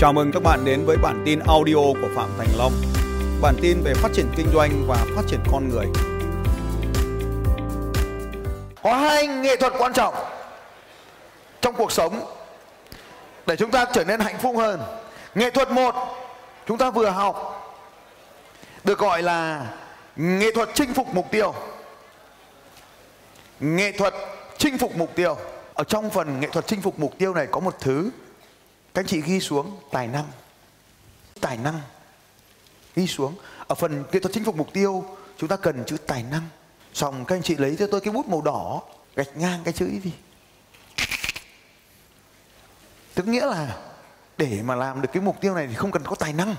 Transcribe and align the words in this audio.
Chào 0.00 0.12
mừng 0.12 0.32
các 0.32 0.42
bạn 0.42 0.64
đến 0.64 0.84
với 0.86 0.96
bản 0.96 1.22
tin 1.26 1.38
audio 1.38 1.74
của 1.74 2.08
Phạm 2.16 2.30
Thành 2.38 2.48
Long. 2.58 2.72
Bản 3.42 3.54
tin 3.62 3.82
về 3.84 3.94
phát 3.94 4.08
triển 4.14 4.26
kinh 4.36 4.46
doanh 4.54 4.84
và 4.86 5.06
phát 5.16 5.22
triển 5.28 5.40
con 5.52 5.68
người. 5.68 5.86
Có 8.82 8.94
hai 8.94 9.26
nghệ 9.26 9.56
thuật 9.56 9.72
quan 9.78 9.92
trọng 9.92 10.14
trong 11.60 11.74
cuộc 11.74 11.92
sống 11.92 12.20
để 13.46 13.56
chúng 13.56 13.70
ta 13.70 13.84
trở 13.92 14.04
nên 14.04 14.20
hạnh 14.20 14.38
phúc 14.42 14.56
hơn. 14.56 14.80
Nghệ 15.34 15.50
thuật 15.50 15.70
một, 15.70 15.94
chúng 16.66 16.78
ta 16.78 16.90
vừa 16.90 17.10
học, 17.10 17.62
được 18.84 18.98
gọi 18.98 19.22
là 19.22 19.66
nghệ 20.16 20.52
thuật 20.54 20.68
chinh 20.74 20.94
phục 20.94 21.06
mục 21.14 21.26
tiêu. 21.30 21.54
Nghệ 23.60 23.92
thuật 23.92 24.14
chinh 24.58 24.78
phục 24.78 24.96
mục 24.96 25.10
tiêu. 25.14 25.36
Ở 25.74 25.84
trong 25.84 26.10
phần 26.10 26.40
nghệ 26.40 26.48
thuật 26.52 26.66
chinh 26.66 26.82
phục 26.82 26.98
mục 26.98 27.12
tiêu 27.18 27.34
này 27.34 27.46
có 27.50 27.60
một 27.60 27.74
thứ 27.80 28.10
các 28.94 29.00
anh 29.00 29.06
chị 29.06 29.20
ghi 29.20 29.40
xuống 29.40 29.80
tài 29.90 30.06
năng. 30.06 30.26
Tài 31.40 31.56
năng. 31.56 31.80
Ghi 32.96 33.06
xuống. 33.06 33.34
Ở 33.66 33.74
phần 33.74 34.04
nghệ 34.12 34.20
thuật 34.20 34.32
chinh 34.32 34.44
phục 34.44 34.56
mục 34.56 34.72
tiêu 34.72 35.04
chúng 35.36 35.48
ta 35.48 35.56
cần 35.56 35.84
chữ 35.86 35.96
tài 36.06 36.22
năng. 36.22 36.48
Xong 36.94 37.24
các 37.24 37.34
anh 37.36 37.42
chị 37.42 37.56
lấy 37.56 37.76
cho 37.78 37.86
tôi 37.86 38.00
cái 38.00 38.12
bút 38.12 38.26
màu 38.28 38.42
đỏ 38.42 38.82
gạch 39.16 39.36
ngang 39.36 39.60
cái 39.64 39.72
chữ 39.72 39.86
ấy 39.86 40.00
đi. 40.04 40.12
Tức 43.14 43.28
nghĩa 43.28 43.46
là 43.46 43.80
để 44.38 44.62
mà 44.62 44.74
làm 44.74 45.02
được 45.02 45.08
cái 45.12 45.22
mục 45.22 45.40
tiêu 45.40 45.54
này 45.54 45.66
thì 45.66 45.74
không 45.74 45.92
cần 45.92 46.02
có 46.04 46.14
tài 46.14 46.32
năng. 46.32 46.56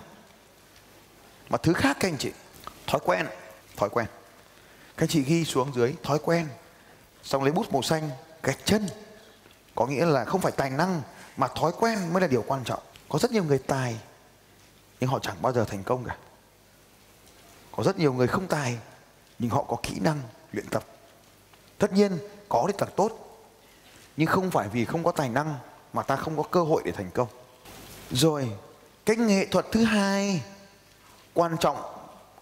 Mà 1.49 1.57
thứ 1.57 1.73
khác 1.73 1.97
các 1.99 2.07
anh 2.07 2.17
chị, 2.17 2.31
thói 2.87 3.01
quen, 3.05 3.27
thói 3.77 3.89
quen. 3.89 4.07
Các 4.97 5.03
anh 5.03 5.09
chị 5.09 5.21
ghi 5.21 5.45
xuống 5.45 5.71
dưới 5.75 5.95
thói 6.03 6.19
quen. 6.19 6.47
Xong 7.23 7.43
lấy 7.43 7.51
bút 7.51 7.73
màu 7.73 7.81
xanh 7.81 8.09
gạch 8.43 8.65
chân. 8.65 8.87
Có 9.75 9.85
nghĩa 9.85 10.05
là 10.05 10.25
không 10.25 10.41
phải 10.41 10.51
tài 10.51 10.69
năng 10.69 11.01
mà 11.37 11.47
thói 11.47 11.71
quen 11.79 12.13
mới 12.13 12.21
là 12.21 12.27
điều 12.27 12.43
quan 12.47 12.63
trọng. 12.63 12.83
Có 13.09 13.19
rất 13.19 13.31
nhiều 13.31 13.43
người 13.43 13.57
tài, 13.57 13.99
nhưng 14.99 15.09
họ 15.09 15.19
chẳng 15.19 15.41
bao 15.41 15.53
giờ 15.53 15.65
thành 15.65 15.83
công 15.83 16.05
cả. 16.05 16.17
Có 17.71 17.83
rất 17.83 17.99
nhiều 17.99 18.13
người 18.13 18.27
không 18.27 18.47
tài, 18.47 18.77
nhưng 19.39 19.49
họ 19.49 19.63
có 19.63 19.77
kỹ 19.83 19.99
năng 19.99 20.21
luyện 20.51 20.67
tập. 20.67 20.83
Tất 21.77 21.93
nhiên, 21.93 22.17
có 22.49 22.63
thì 22.67 22.73
càng 22.77 22.89
tốt, 22.95 23.41
nhưng 24.17 24.27
không 24.27 24.51
phải 24.51 24.67
vì 24.67 24.85
không 24.85 25.03
có 25.03 25.11
tài 25.11 25.29
năng 25.29 25.55
mà 25.93 26.03
ta 26.03 26.15
không 26.15 26.37
có 26.37 26.43
cơ 26.43 26.63
hội 26.63 26.81
để 26.85 26.91
thành 26.91 27.09
công. 27.13 27.27
Rồi, 28.11 28.51
cái 29.05 29.15
nghệ 29.15 29.45
thuật 29.45 29.65
thứ 29.71 29.83
hai, 29.83 30.43
quan 31.33 31.57
trọng 31.57 31.77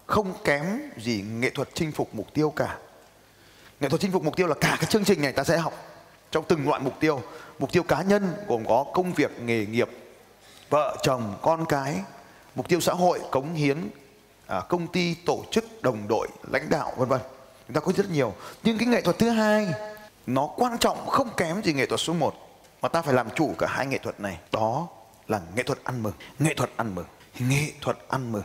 không 0.06 0.44
kém 0.44 0.80
gì 0.96 1.22
nghệ 1.22 1.50
thuật 1.50 1.68
chinh 1.74 1.92
phục 1.92 2.14
mục 2.14 2.26
tiêu 2.34 2.50
cả. 2.56 2.78
Nghệ 3.80 3.88
thuật 3.88 4.00
chinh 4.00 4.12
phục 4.12 4.24
mục 4.24 4.36
tiêu 4.36 4.46
là 4.46 4.54
cả 4.60 4.76
cái 4.80 4.90
chương 4.90 5.04
trình 5.04 5.22
này 5.22 5.32
ta 5.32 5.44
sẽ 5.44 5.58
học 5.58 5.89
trong 6.30 6.44
từng 6.48 6.68
loại 6.68 6.80
mục 6.80 6.94
tiêu. 7.00 7.22
Mục 7.58 7.72
tiêu 7.72 7.82
cá 7.82 8.02
nhân 8.02 8.34
gồm 8.46 8.64
có 8.68 8.84
công 8.94 9.12
việc, 9.12 9.40
nghề 9.40 9.66
nghiệp, 9.66 9.88
vợ, 10.70 10.96
chồng, 11.02 11.34
con 11.42 11.64
cái, 11.68 11.96
mục 12.54 12.68
tiêu 12.68 12.80
xã 12.80 12.92
hội, 12.92 13.20
cống 13.30 13.54
hiến, 13.54 13.90
à, 14.46 14.60
công 14.68 14.86
ty, 14.86 15.14
tổ 15.14 15.44
chức, 15.50 15.82
đồng 15.82 16.08
đội, 16.08 16.28
lãnh 16.50 16.68
đạo 16.70 16.92
vân 16.96 17.08
vân. 17.08 17.20
Chúng 17.68 17.74
ta 17.74 17.80
có 17.80 17.92
rất 17.96 18.10
nhiều. 18.10 18.34
Nhưng 18.62 18.78
cái 18.78 18.88
nghệ 18.88 19.00
thuật 19.00 19.18
thứ 19.18 19.30
hai 19.30 19.68
nó 20.26 20.48
quan 20.56 20.78
trọng 20.78 21.06
không 21.06 21.28
kém 21.36 21.62
gì 21.62 21.72
nghệ 21.72 21.86
thuật 21.86 22.00
số 22.00 22.12
1 22.12 22.34
mà 22.82 22.88
ta 22.88 23.02
phải 23.02 23.14
làm 23.14 23.30
chủ 23.34 23.54
cả 23.58 23.66
hai 23.70 23.86
nghệ 23.86 23.98
thuật 23.98 24.20
này. 24.20 24.38
Đó 24.52 24.88
là 25.28 25.40
nghệ 25.54 25.62
thuật 25.62 25.78
ăn 25.84 26.02
mừng. 26.02 26.12
Nghệ 26.38 26.54
thuật 26.54 26.70
ăn 26.76 26.94
mừng. 26.94 27.06
Nghệ 27.38 27.72
thuật 27.80 27.98
ăn 28.08 28.32
mừng. 28.32 28.42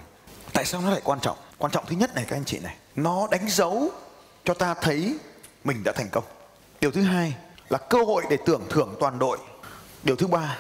Tại 0.53 0.66
sao 0.66 0.81
nó 0.81 0.89
lại 0.89 1.02
quan 1.03 1.19
trọng? 1.19 1.38
Quan 1.58 1.72
trọng 1.72 1.86
thứ 1.86 1.95
nhất 1.95 2.16
này 2.16 2.25
các 2.28 2.36
anh 2.36 2.45
chị 2.45 2.59
này, 2.59 2.75
nó 2.95 3.28
đánh 3.31 3.50
dấu 3.50 3.89
cho 4.44 4.53
ta 4.53 4.73
thấy 4.73 5.17
mình 5.63 5.83
đã 5.83 5.91
thành 5.91 6.09
công. 6.11 6.23
Điều 6.81 6.91
thứ 6.91 7.02
hai 7.02 7.36
là 7.69 7.77
cơ 7.77 8.03
hội 8.03 8.23
để 8.30 8.38
tưởng 8.45 8.63
thưởng 8.69 8.95
toàn 8.99 9.19
đội. 9.19 9.38
Điều 10.03 10.16
thứ 10.16 10.27
ba, 10.27 10.59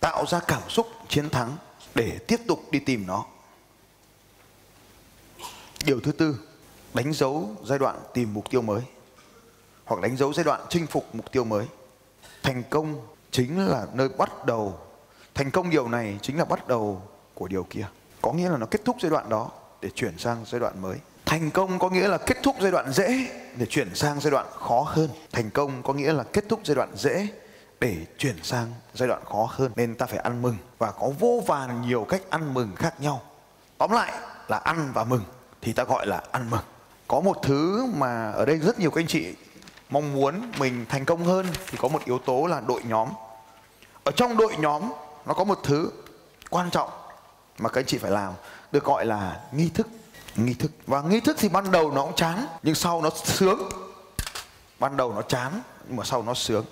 tạo 0.00 0.24
ra 0.26 0.40
cảm 0.48 0.62
xúc 0.68 0.88
chiến 1.08 1.30
thắng 1.30 1.56
để 1.94 2.18
tiếp 2.28 2.40
tục 2.48 2.60
đi 2.70 2.78
tìm 2.78 3.06
nó. 3.06 3.24
Điều 5.84 6.00
thứ 6.00 6.12
tư, 6.12 6.38
đánh 6.94 7.12
dấu 7.12 7.50
giai 7.64 7.78
đoạn 7.78 8.00
tìm 8.14 8.34
mục 8.34 8.50
tiêu 8.50 8.62
mới 8.62 8.82
hoặc 9.84 10.00
đánh 10.00 10.16
dấu 10.16 10.32
giai 10.32 10.44
đoạn 10.44 10.60
chinh 10.68 10.86
phục 10.86 11.14
mục 11.14 11.32
tiêu 11.32 11.44
mới. 11.44 11.66
Thành 12.42 12.62
công 12.70 13.06
chính 13.30 13.66
là 13.66 13.86
nơi 13.92 14.08
bắt 14.08 14.46
đầu. 14.46 14.78
Thành 15.34 15.50
công 15.50 15.70
điều 15.70 15.88
này 15.88 16.18
chính 16.22 16.38
là 16.38 16.44
bắt 16.44 16.68
đầu 16.68 17.02
của 17.34 17.48
điều 17.48 17.66
kia. 17.70 17.86
Có 18.22 18.32
nghĩa 18.32 18.48
là 18.48 18.56
nó 18.56 18.66
kết 18.66 18.84
thúc 18.84 18.96
giai 19.02 19.10
đoạn 19.10 19.28
đó 19.28 19.50
để 19.80 19.90
chuyển 19.90 20.18
sang 20.18 20.44
giai 20.46 20.60
đoạn 20.60 20.82
mới. 20.82 20.96
Thành 21.28 21.50
công 21.50 21.78
có 21.78 21.90
nghĩa 21.90 22.08
là 22.08 22.18
kết 22.18 22.36
thúc 22.42 22.56
giai 22.60 22.70
đoạn 22.70 22.92
dễ 22.92 23.28
để 23.56 23.66
chuyển 23.66 23.94
sang 23.94 24.20
giai 24.20 24.30
đoạn 24.30 24.46
khó 24.52 24.84
hơn. 24.86 25.08
Thành 25.32 25.50
công 25.50 25.82
có 25.82 25.92
nghĩa 25.92 26.12
là 26.12 26.22
kết 26.22 26.44
thúc 26.48 26.60
giai 26.64 26.74
đoạn 26.74 26.92
dễ 26.96 27.28
để 27.80 27.96
chuyển 28.18 28.36
sang 28.42 28.72
giai 28.94 29.08
đoạn 29.08 29.24
khó 29.24 29.48
hơn. 29.50 29.72
Nên 29.76 29.94
ta 29.94 30.06
phải 30.06 30.18
ăn 30.18 30.42
mừng 30.42 30.56
và 30.78 30.90
có 30.90 31.10
vô 31.18 31.42
vàn 31.46 31.82
nhiều 31.82 32.06
cách 32.08 32.22
ăn 32.30 32.54
mừng 32.54 32.74
khác 32.76 33.00
nhau. 33.00 33.22
Tóm 33.78 33.90
lại 33.90 34.12
là 34.48 34.56
ăn 34.56 34.90
và 34.94 35.04
mừng 35.04 35.24
thì 35.60 35.72
ta 35.72 35.84
gọi 35.84 36.06
là 36.06 36.22
ăn 36.32 36.50
mừng. 36.50 36.64
Có 37.08 37.20
một 37.20 37.36
thứ 37.42 37.86
mà 37.96 38.30
ở 38.30 38.44
đây 38.44 38.58
rất 38.58 38.78
nhiều 38.78 38.90
các 38.90 39.00
anh 39.00 39.06
chị 39.06 39.34
mong 39.90 40.14
muốn 40.14 40.52
mình 40.58 40.86
thành 40.88 41.04
công 41.04 41.24
hơn 41.24 41.46
thì 41.70 41.78
có 41.80 41.88
một 41.88 42.04
yếu 42.04 42.18
tố 42.18 42.46
là 42.46 42.60
đội 42.60 42.82
nhóm. 42.84 43.08
Ở 44.04 44.12
trong 44.16 44.36
đội 44.36 44.56
nhóm 44.56 44.82
nó 45.26 45.34
có 45.34 45.44
một 45.44 45.60
thứ 45.64 45.90
quan 46.50 46.70
trọng 46.70 46.90
mà 47.58 47.68
các 47.68 47.80
anh 47.80 47.86
chị 47.86 47.98
phải 47.98 48.10
làm, 48.10 48.32
được 48.72 48.84
gọi 48.84 49.06
là 49.06 49.40
nghi 49.52 49.70
thức 49.74 49.88
nghi 50.38 50.54
thức. 50.54 50.70
Và 50.86 51.02
nghi 51.02 51.20
thức 51.20 51.36
thì 51.40 51.48
ban 51.48 51.70
đầu 51.70 51.90
nó 51.90 52.02
cũng 52.02 52.16
chán, 52.16 52.46
nhưng 52.62 52.74
sau 52.74 53.02
nó 53.02 53.10
sướng. 53.24 53.68
Ban 54.78 54.96
đầu 54.96 55.12
nó 55.12 55.22
chán, 55.22 55.62
nhưng 55.86 55.96
mà 55.96 56.04
sau 56.04 56.22
nó 56.22 56.34
sướng. 56.34 56.64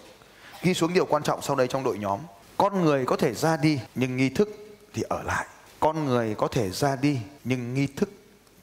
Ghi 0.62 0.75
xuống 0.75 0.93
điều 0.94 1.06
quan 1.06 1.22
trọng 1.22 1.43
sau 1.43 1.56
đây 1.56 1.66
trong 1.69 1.84
đội 1.84 1.99
nhóm. 1.99 2.21
Con 2.56 2.84
người 2.84 3.04
có 3.06 3.16
thể 3.16 3.34
ra 3.34 3.56
đi, 3.56 3.81
nhưng 3.94 4.16
nghi 4.16 4.28
thức 4.28 4.49
thì 4.94 5.03
ở 5.03 5.22
lại. 5.22 5.47
Con 5.81 6.04
người 6.04 6.34
có 6.38 6.49
thể 6.49 6.71
ra 6.71 6.97
đi, 6.97 7.21
nhưng 7.44 7.75
nghi 7.75 7.87
thức 7.87 8.10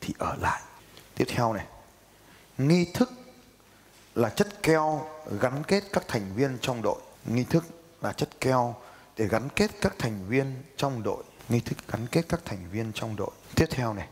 thì 0.01 0.13
ở 0.17 0.35
lại. 0.35 0.61
Tiếp 1.15 1.25
theo 1.27 1.53
này. 1.53 1.65
Nghi 2.57 2.85
thức 2.93 3.11
là 4.15 4.29
chất 4.29 4.63
keo 4.63 5.07
gắn 5.39 5.63
kết 5.63 5.83
các 5.93 6.03
thành 6.07 6.35
viên 6.35 6.57
trong 6.61 6.81
đội. 6.81 7.01
Nghi 7.25 7.43
thức 7.43 7.63
là 8.01 8.13
chất 8.13 8.29
keo 8.41 8.75
để 9.17 9.27
gắn 9.27 9.49
kết 9.55 9.71
các 9.81 9.95
thành 9.99 10.27
viên 10.27 10.63
trong 10.77 11.03
đội. 11.03 11.23
Nghi 11.49 11.59
thức 11.59 11.77
gắn 11.87 12.07
kết 12.07 12.25
các 12.29 12.39
thành 12.45 12.69
viên 12.71 12.91
trong 12.93 13.15
đội. 13.15 13.31
Tiếp 13.55 13.65
theo 13.71 13.93
này 13.93 14.07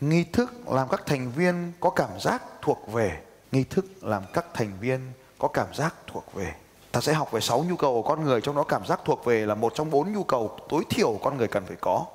nghi 0.00 0.24
thức 0.24 0.68
làm 0.68 0.88
các 0.88 1.02
thành 1.06 1.32
viên 1.32 1.72
có 1.80 1.90
cảm 1.90 2.20
giác 2.20 2.42
thuộc 2.62 2.92
về. 2.92 3.20
Nghi 3.52 3.64
thức 3.64 3.84
làm 4.02 4.22
các 4.32 4.46
thành 4.54 4.72
viên 4.80 5.12
có 5.38 5.48
cảm 5.48 5.74
giác 5.74 5.94
thuộc 6.06 6.34
về. 6.34 6.54
Ta 6.92 7.00
sẽ 7.00 7.12
học 7.12 7.32
về 7.32 7.40
6 7.40 7.64
nhu 7.68 7.76
cầu 7.76 8.02
của 8.02 8.08
con 8.08 8.24
người, 8.24 8.40
trong 8.40 8.56
đó 8.56 8.62
cảm 8.62 8.86
giác 8.86 9.00
thuộc 9.04 9.24
về 9.24 9.46
là 9.46 9.54
một 9.54 9.72
trong 9.74 9.90
bốn 9.90 10.12
nhu 10.12 10.24
cầu 10.24 10.58
tối 10.68 10.84
thiểu 10.90 11.18
con 11.22 11.38
người 11.38 11.48
cần 11.48 11.66
phải 11.66 11.76
có. 11.80 12.06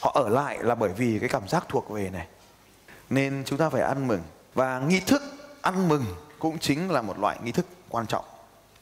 Họ 0.00 0.12
ở 0.14 0.28
lại 0.28 0.58
là 0.62 0.74
bởi 0.74 0.90
vì 0.90 1.18
cái 1.18 1.28
cảm 1.28 1.48
giác 1.48 1.64
thuộc 1.68 1.90
về 1.90 2.10
này. 2.10 2.26
Nên 3.10 3.42
chúng 3.46 3.58
ta 3.58 3.70
phải 3.70 3.82
ăn 3.82 4.08
mừng. 4.08 4.22
Và 4.54 4.78
nghi 4.78 5.00
thức 5.00 5.22
ăn 5.62 5.88
mừng 5.88 6.04
cũng 6.38 6.58
chính 6.58 6.90
là 6.90 7.02
một 7.02 7.18
loại 7.18 7.38
nghi 7.44 7.52
thức 7.52 7.66
quan 7.88 8.06
trọng. 8.06 8.24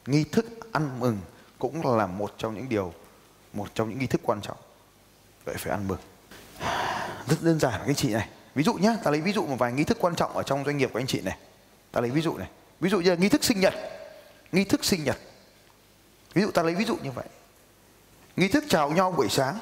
Nghi 0.05 0.23
thức 0.23 0.45
ăn 0.71 0.99
mừng 0.99 1.17
cũng 1.59 1.97
là 1.97 2.05
một 2.07 2.33
trong 2.37 2.55
những 2.55 2.69
điều, 2.69 2.93
một 3.53 3.67
trong 3.73 3.89
những 3.89 3.99
nghi 3.99 4.07
thức 4.07 4.21
quan 4.23 4.41
trọng. 4.41 4.57
Vậy 5.45 5.55
phải 5.57 5.71
ăn 5.71 5.87
mừng 5.87 5.99
rất 7.29 7.37
đơn 7.41 7.59
giản 7.59 7.73
các 7.73 7.85
anh 7.85 7.95
chị 7.95 8.13
này. 8.13 8.27
Ví 8.55 8.63
dụ 8.63 8.73
nhé 8.73 8.95
ta 9.03 9.11
lấy 9.11 9.21
ví 9.21 9.31
dụ 9.33 9.45
một 9.45 9.55
vài 9.59 9.71
nghi 9.71 9.83
thức 9.83 9.97
quan 10.01 10.15
trọng 10.15 10.37
ở 10.37 10.43
trong 10.43 10.65
doanh 10.65 10.77
nghiệp 10.77 10.89
của 10.93 10.99
anh 10.99 11.07
chị 11.07 11.21
này. 11.21 11.37
Ta 11.91 12.01
lấy 12.01 12.11
ví 12.11 12.21
dụ 12.21 12.37
này. 12.37 12.47
Ví 12.79 12.89
dụ 12.89 12.99
như 12.99 13.09
là 13.09 13.15
nghi 13.15 13.29
thức 13.29 13.43
sinh 13.43 13.59
nhật. 13.59 13.73
Nghi 14.51 14.63
thức 14.63 14.85
sinh 14.85 15.03
nhật. 15.03 15.17
Ví 16.33 16.41
dụ 16.41 16.51
ta 16.51 16.63
lấy 16.63 16.75
ví 16.75 16.85
dụ 16.85 16.95
như 16.95 17.11
vậy. 17.11 17.25
Nghi 18.35 18.47
thức 18.47 18.63
chào 18.69 18.91
nhau 18.91 19.11
buổi 19.11 19.29
sáng. 19.29 19.59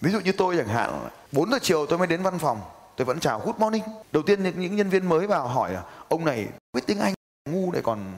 Ví 0.00 0.12
dụ 0.12 0.20
như 0.20 0.32
tôi 0.32 0.56
chẳng 0.56 0.68
hạn 0.68 1.08
4 1.32 1.50
giờ 1.50 1.58
chiều 1.62 1.86
tôi 1.86 1.98
mới 1.98 2.06
đến 2.06 2.22
văn 2.22 2.38
phòng. 2.38 2.60
Tôi 2.96 3.04
vẫn 3.04 3.20
chào 3.20 3.40
good 3.40 3.56
morning. 3.56 3.82
Đầu 4.12 4.22
tiên 4.22 4.42
những 4.42 4.76
nhân 4.76 4.90
viên 4.90 5.08
mới 5.08 5.26
vào 5.26 5.48
hỏi 5.48 5.72
là, 5.72 5.82
ông 6.08 6.24
này 6.24 6.46
biết 6.72 6.82
tiếng 6.86 7.00
anh, 7.00 7.14
ngu 7.50 7.72
này 7.72 7.82
còn 7.82 8.12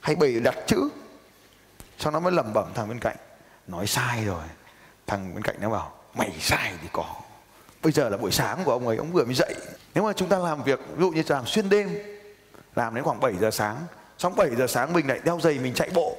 hay 0.00 0.16
bày 0.16 0.40
đặt 0.40 0.54
chữ. 0.66 0.88
Sau 1.98 2.12
nó 2.12 2.20
mới 2.20 2.32
lẩm 2.32 2.52
bẩm 2.52 2.72
thằng 2.74 2.88
bên 2.88 2.98
cạnh, 2.98 3.16
nói 3.66 3.86
sai 3.86 4.24
rồi. 4.24 4.44
Thằng 5.06 5.34
bên 5.34 5.42
cạnh 5.42 5.56
nó 5.60 5.70
bảo, 5.70 5.92
mày 6.14 6.32
sai 6.40 6.72
thì 6.82 6.88
có 6.92 7.04
bây 7.84 7.92
giờ 7.92 8.08
là 8.08 8.16
buổi 8.16 8.30
sáng 8.30 8.58
của 8.64 8.72
ông 8.72 8.88
ấy, 8.88 8.96
ông 8.96 9.12
vừa 9.12 9.24
mới 9.24 9.34
dậy. 9.34 9.54
Nếu 9.94 10.04
mà 10.04 10.12
chúng 10.12 10.28
ta 10.28 10.38
làm 10.38 10.62
việc, 10.62 10.80
ví 10.96 11.04
dụ 11.04 11.10
như 11.10 11.22
làm 11.28 11.46
xuyên 11.46 11.68
đêm, 11.68 11.98
làm 12.74 12.94
đến 12.94 13.04
khoảng 13.04 13.20
7 13.20 13.32
giờ 13.40 13.50
sáng, 13.50 13.76
xong 14.18 14.36
7 14.36 14.50
giờ 14.58 14.66
sáng 14.66 14.92
mình 14.92 15.08
lại 15.08 15.20
đeo 15.24 15.40
giày, 15.40 15.58
mình 15.58 15.74
chạy 15.74 15.90
bộ, 15.94 16.16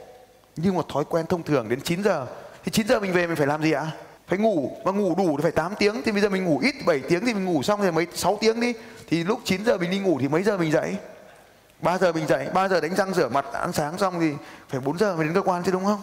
như 0.55 0.71
một 0.71 0.89
thói 0.89 1.05
quen 1.05 1.25
thông 1.25 1.43
thường 1.43 1.69
đến 1.69 1.81
9 1.81 2.03
giờ, 2.03 2.25
thì 2.65 2.71
9 2.71 2.87
giờ 2.87 2.99
mình 2.99 3.13
về 3.13 3.27
mình 3.27 3.35
phải 3.35 3.47
làm 3.47 3.63
gì 3.63 3.71
ạ? 3.71 3.87
Phải 4.27 4.39
ngủ, 4.39 4.77
mà 4.85 4.91
ngủ 4.91 5.15
đủ 5.17 5.37
thì 5.37 5.43
phải 5.43 5.51
8 5.51 5.75
tiếng, 5.79 6.01
thì 6.05 6.11
bây 6.11 6.21
giờ 6.21 6.29
mình 6.29 6.45
ngủ 6.45 6.59
ít 6.59 6.75
7 6.85 6.99
tiếng 6.99 7.25
thì 7.25 7.33
mình 7.33 7.45
ngủ 7.45 7.63
xong 7.63 7.81
thì 7.81 7.91
mấy 7.91 8.07
6 8.13 8.37
tiếng 8.41 8.59
đi. 8.59 8.73
Thì 9.09 9.23
lúc 9.23 9.39
9 9.43 9.65
giờ 9.65 9.77
mình 9.77 9.91
đi 9.91 9.99
ngủ 9.99 10.17
thì 10.21 10.27
mấy 10.27 10.43
giờ 10.43 10.57
mình 10.57 10.71
dậy? 10.71 10.95
3 11.81 11.97
giờ 11.97 12.11
mình 12.11 12.27
dậy 12.27 12.47
3 12.53 12.67
giờ 12.67 12.81
đánh 12.81 12.95
răng 12.95 13.13
rửa 13.13 13.29
mặt, 13.29 13.45
ăn 13.53 13.73
sáng 13.73 13.97
xong 13.97 14.19
thì 14.19 14.31
phải 14.69 14.79
4 14.79 14.97
giờ 14.97 15.15
mình 15.15 15.27
đến 15.27 15.33
cơ 15.35 15.41
quan 15.41 15.63
chứ, 15.63 15.71
đúng 15.71 15.85
không? 15.85 16.01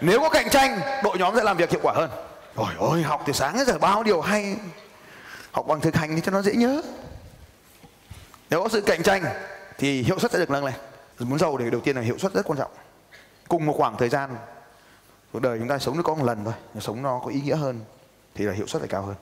Nếu 0.00 0.20
có 0.20 0.28
cạnh 0.28 0.50
tranh, 0.50 0.80
đội 1.04 1.18
nhóm 1.18 1.36
sẽ 1.36 1.42
làm 1.42 1.56
việc 1.56 1.70
hiệu 1.70 1.80
quả 1.82 1.92
hơn. 1.96 2.10
Ôi 2.54 2.72
ôi 2.78 3.02
học 3.02 3.22
từ 3.26 3.32
sáng 3.32 3.56
đến 3.56 3.66
giờ 3.66 3.78
bao 3.78 4.02
điều 4.02 4.20
hay 4.20 4.56
học 5.54 5.66
bằng 5.66 5.80
thực 5.80 5.94
hành 5.94 6.16
thì 6.16 6.20
cho 6.20 6.32
nó 6.32 6.42
dễ 6.42 6.52
nhớ. 6.52 6.82
Nếu 8.50 8.62
có 8.62 8.68
sự 8.68 8.80
cạnh 8.80 9.02
tranh 9.02 9.24
thì 9.78 10.02
hiệu 10.02 10.18
suất 10.18 10.32
sẽ 10.32 10.38
được 10.38 10.50
nâng 10.50 10.64
lên. 10.64 10.74
Muốn 11.18 11.38
giàu 11.38 11.56
thì 11.58 11.70
đầu 11.70 11.80
tiên 11.80 11.96
là 11.96 12.02
hiệu 12.02 12.18
suất 12.18 12.34
rất 12.34 12.46
quan 12.46 12.58
trọng. 12.58 12.70
Cùng 13.48 13.66
một 13.66 13.74
khoảng 13.76 13.96
thời 13.96 14.08
gian 14.08 14.36
cuộc 15.32 15.40
đời 15.40 15.58
chúng 15.58 15.68
ta 15.68 15.78
sống 15.78 15.96
được 15.96 16.02
có 16.04 16.14
một 16.14 16.24
lần 16.24 16.44
thôi 16.44 16.54
nhưng 16.74 16.80
sống 16.80 17.02
nó 17.02 17.20
có 17.24 17.30
ý 17.30 17.40
nghĩa 17.40 17.56
hơn 17.56 17.80
thì 18.34 18.44
là 18.44 18.52
hiệu 18.52 18.66
suất 18.66 18.82
lại 18.82 18.88
cao 18.88 19.02
hơn. 19.02 19.14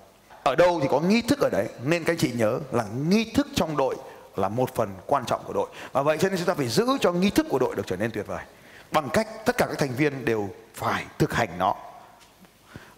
Ở 0.43 0.55
đâu 0.55 0.81
thì 0.83 0.89
có 0.91 1.01
nghi 1.01 1.23
thức 1.23 1.39
ở 1.41 1.49
đấy, 1.53 1.69
nên 1.83 2.05
các 2.05 2.13
anh 2.13 2.19
chị 2.19 2.33
nhớ 2.33 2.61
là 2.73 2.85
nghi 3.09 3.33
thức 3.35 3.47
trong 3.55 3.77
đội 3.77 3.97
là 4.37 4.49
một 4.49 4.75
phần 4.75 4.95
quan 5.07 5.25
trọng 5.27 5.45
của 5.45 5.53
đội. 5.53 5.69
Và 5.93 6.03
vậy 6.03 6.19
cho 6.19 6.29
nên 6.29 6.39
chúng 6.39 6.47
ta 6.47 6.55
phải 6.55 6.69
giữ 6.69 6.87
cho 7.01 7.13
nghi 7.13 7.31
thức 7.31 7.47
của 7.51 7.59
đội 7.59 7.77
được 7.77 7.87
trở 7.87 7.97
nên 7.97 8.11
tuyệt 8.11 8.27
vời. 8.27 8.45
Bằng 8.91 9.09
cách 9.13 9.29
tất 9.45 9.57
cả 9.57 9.67
các 9.67 9.79
thành 9.79 9.95
viên 9.95 10.25
đều 10.25 10.49
phải 10.75 11.07
thực 11.19 11.35
hành 11.35 11.59
nó. 11.59 11.75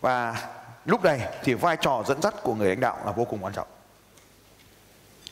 Và 0.01 0.37
lúc 0.85 1.03
này 1.03 1.29
thì 1.43 1.55
vai 1.55 1.77
trò 1.81 2.03
dẫn 2.07 2.23
dắt 2.23 2.35
của 2.43 2.55
người 2.55 2.69
lãnh 2.69 2.81
đạo 2.81 2.99
là 3.07 3.13
vô 3.13 3.25
cùng 3.25 3.45
quan 3.45 3.53
trọng. 3.53 3.67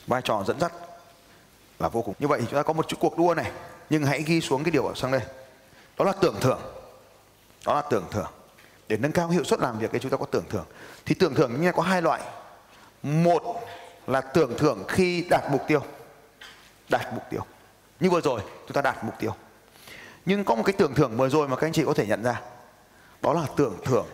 Vai 0.07 0.21
trò 0.21 0.43
dẫn 0.47 0.59
dắt 0.59 0.73
là 1.79 1.89
vô 1.89 2.01
cùng. 2.01 2.15
Như 2.19 2.27
vậy 2.27 2.39
thì 2.41 2.47
chúng 2.49 2.59
ta 2.59 2.63
có 2.63 2.73
một 2.73 2.87
chút 2.87 2.97
cuộc 2.99 3.17
đua 3.17 3.33
này, 3.33 3.51
nhưng 3.89 4.03
hãy 4.03 4.21
ghi 4.21 4.41
xuống 4.41 4.63
cái 4.63 4.71
điều 4.71 4.85
ở 4.85 4.93
sang 4.95 5.11
đây. 5.11 5.21
Đó 5.97 6.05
là 6.05 6.13
tưởng 6.21 6.35
thưởng. 6.41 6.59
Đó 7.65 7.75
là 7.75 7.81
tưởng 7.89 8.05
thưởng. 8.11 8.31
Để 8.87 8.97
nâng 8.97 9.11
cao 9.11 9.29
hiệu 9.29 9.43
suất 9.43 9.59
làm 9.59 9.79
việc 9.79 9.89
thì 9.93 9.99
chúng 9.99 10.11
ta 10.11 10.17
có 10.17 10.25
tưởng 10.25 10.45
thưởng. 10.49 10.65
Thì 11.05 11.15
tưởng 11.15 11.35
thưởng 11.35 11.61
như 11.61 11.71
có 11.71 11.83
hai 11.83 12.01
loại. 12.01 12.21
Một 13.03 13.43
là 14.07 14.21
tưởng 14.21 14.57
thưởng 14.57 14.83
khi 14.87 15.25
đạt 15.29 15.43
mục 15.51 15.61
tiêu. 15.67 15.81
Đạt 16.89 17.13
mục 17.13 17.23
tiêu. 17.29 17.41
Như 17.99 18.09
vừa 18.09 18.21
rồi, 18.21 18.41
chúng 18.67 18.73
ta 18.73 18.81
đạt 18.81 19.03
mục 19.03 19.13
tiêu. 19.19 19.35
Nhưng 20.25 20.43
có 20.43 20.55
một 20.55 20.63
cái 20.65 20.73
tưởng 20.73 20.93
thưởng 20.93 21.17
vừa 21.17 21.29
rồi 21.29 21.47
mà 21.47 21.55
các 21.55 21.67
anh 21.67 21.73
chị 21.73 21.83
có 21.85 21.93
thể 21.93 22.05
nhận 22.07 22.23
ra. 22.23 22.41
Đó 23.21 23.33
là 23.33 23.47
tưởng 23.57 23.77
thưởng 23.85 24.05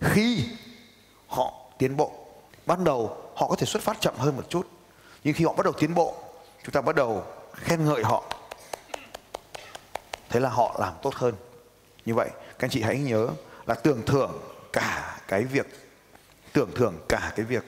khi 0.00 0.48
họ 1.30 1.54
tiến 1.78 1.96
bộ. 1.96 2.12
Ban 2.66 2.84
đầu 2.84 3.16
họ 3.34 3.48
có 3.48 3.56
thể 3.56 3.66
xuất 3.66 3.82
phát 3.82 4.00
chậm 4.00 4.14
hơn 4.18 4.36
một 4.36 4.42
chút, 4.48 4.68
nhưng 5.24 5.34
khi 5.34 5.44
họ 5.44 5.52
bắt 5.52 5.64
đầu 5.64 5.72
tiến 5.72 5.94
bộ, 5.94 6.14
chúng 6.64 6.72
ta 6.72 6.80
bắt 6.80 6.94
đầu 6.94 7.24
khen 7.52 7.84
ngợi 7.84 8.02
họ. 8.04 8.24
Thế 10.28 10.40
là 10.40 10.48
họ 10.48 10.76
làm 10.78 10.94
tốt 11.02 11.14
hơn. 11.14 11.34
Như 12.04 12.14
vậy, 12.14 12.28
các 12.30 12.66
anh 12.66 12.70
chị 12.70 12.82
hãy 12.82 12.98
nhớ 12.98 13.28
là 13.66 13.74
tưởng 13.74 14.02
thưởng 14.06 14.40
cả 14.72 15.18
cái 15.28 15.44
việc, 15.44 15.66
tưởng 16.52 16.70
thưởng 16.76 16.94
cả 17.08 17.32
cái 17.36 17.46
việc 17.46 17.64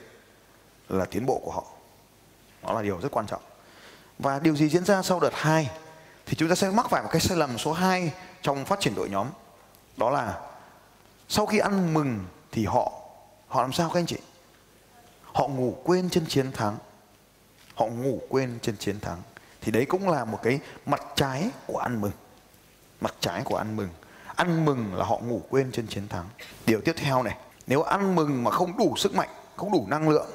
là 0.89 1.05
tiến 1.05 1.25
bộ 1.25 1.41
của 1.43 1.51
họ. 1.51 1.63
Đó 2.63 2.73
là 2.73 2.81
điều 2.81 2.99
rất 3.01 3.11
quan 3.11 3.27
trọng. 3.27 3.41
Và 4.19 4.39
điều 4.39 4.55
gì 4.55 4.69
diễn 4.69 4.85
ra 4.85 5.01
sau 5.01 5.19
đợt 5.19 5.33
2 5.33 5.69
thì 6.25 6.35
chúng 6.35 6.49
ta 6.49 6.55
sẽ 6.55 6.69
mắc 6.69 6.89
phải 6.89 7.03
một 7.03 7.09
cái 7.11 7.21
sai 7.21 7.37
lầm 7.37 7.57
số 7.57 7.73
2 7.73 8.13
trong 8.41 8.65
phát 8.65 8.79
triển 8.79 8.95
đội 8.95 9.09
nhóm. 9.09 9.27
Đó 9.97 10.09
là 10.09 10.39
sau 11.29 11.45
khi 11.45 11.57
ăn 11.57 11.93
mừng 11.93 12.25
thì 12.51 12.65
họ 12.65 12.91
họ 13.53 13.61
làm 13.61 13.73
sao 13.73 13.89
các 13.89 13.99
anh 13.99 14.05
chị? 14.05 14.17
Họ 15.23 15.47
ngủ 15.47 15.77
quên 15.83 16.09
trên 16.09 16.25
chiến 16.25 16.51
thắng. 16.51 16.77
Họ 17.75 17.85
ngủ 17.85 18.21
quên 18.29 18.59
trên 18.61 18.77
chiến 18.77 18.99
thắng. 18.99 19.21
Thì 19.61 19.71
đấy 19.71 19.85
cũng 19.85 20.09
là 20.09 20.25
một 20.25 20.39
cái 20.43 20.59
mặt 20.85 21.01
trái 21.15 21.49
của 21.67 21.77
ăn 21.77 22.01
mừng. 22.01 22.11
Mặt 23.01 23.15
trái 23.19 23.41
của 23.45 23.55
ăn 23.55 23.75
mừng. 23.75 23.89
Ăn 24.35 24.65
mừng 24.65 24.95
là 24.95 25.05
họ 25.05 25.17
ngủ 25.17 25.41
quên 25.49 25.71
trên 25.71 25.87
chiến 25.87 26.07
thắng. 26.07 26.25
Điều 26.65 26.81
tiếp 26.81 26.93
theo 26.95 27.23
này, 27.23 27.37
nếu 27.67 27.81
ăn 27.81 28.15
mừng 28.15 28.43
mà 28.43 28.51
không 28.51 28.77
đủ 28.77 28.93
sức 28.97 29.15
mạnh, 29.15 29.29
không 29.55 29.71
đủ 29.71 29.85
năng 29.89 30.09
lượng, 30.09 30.29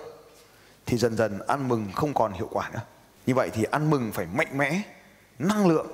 thì 0.87 0.99
dần 0.99 1.17
dần 1.17 1.39
ăn 1.47 1.69
mừng 1.69 1.93
không 1.95 2.15
còn 2.15 2.33
hiệu 2.33 2.49
quả 2.51 2.71
nữa. 2.71 2.83
Như 3.27 3.35
vậy 3.35 3.51
thì 3.55 3.65
ăn 3.65 3.91
mừng 3.91 4.13
phải 4.13 4.27
mạnh 4.27 4.59
mẽ, 4.59 4.83
năng 5.39 5.67
lượng. 5.67 5.87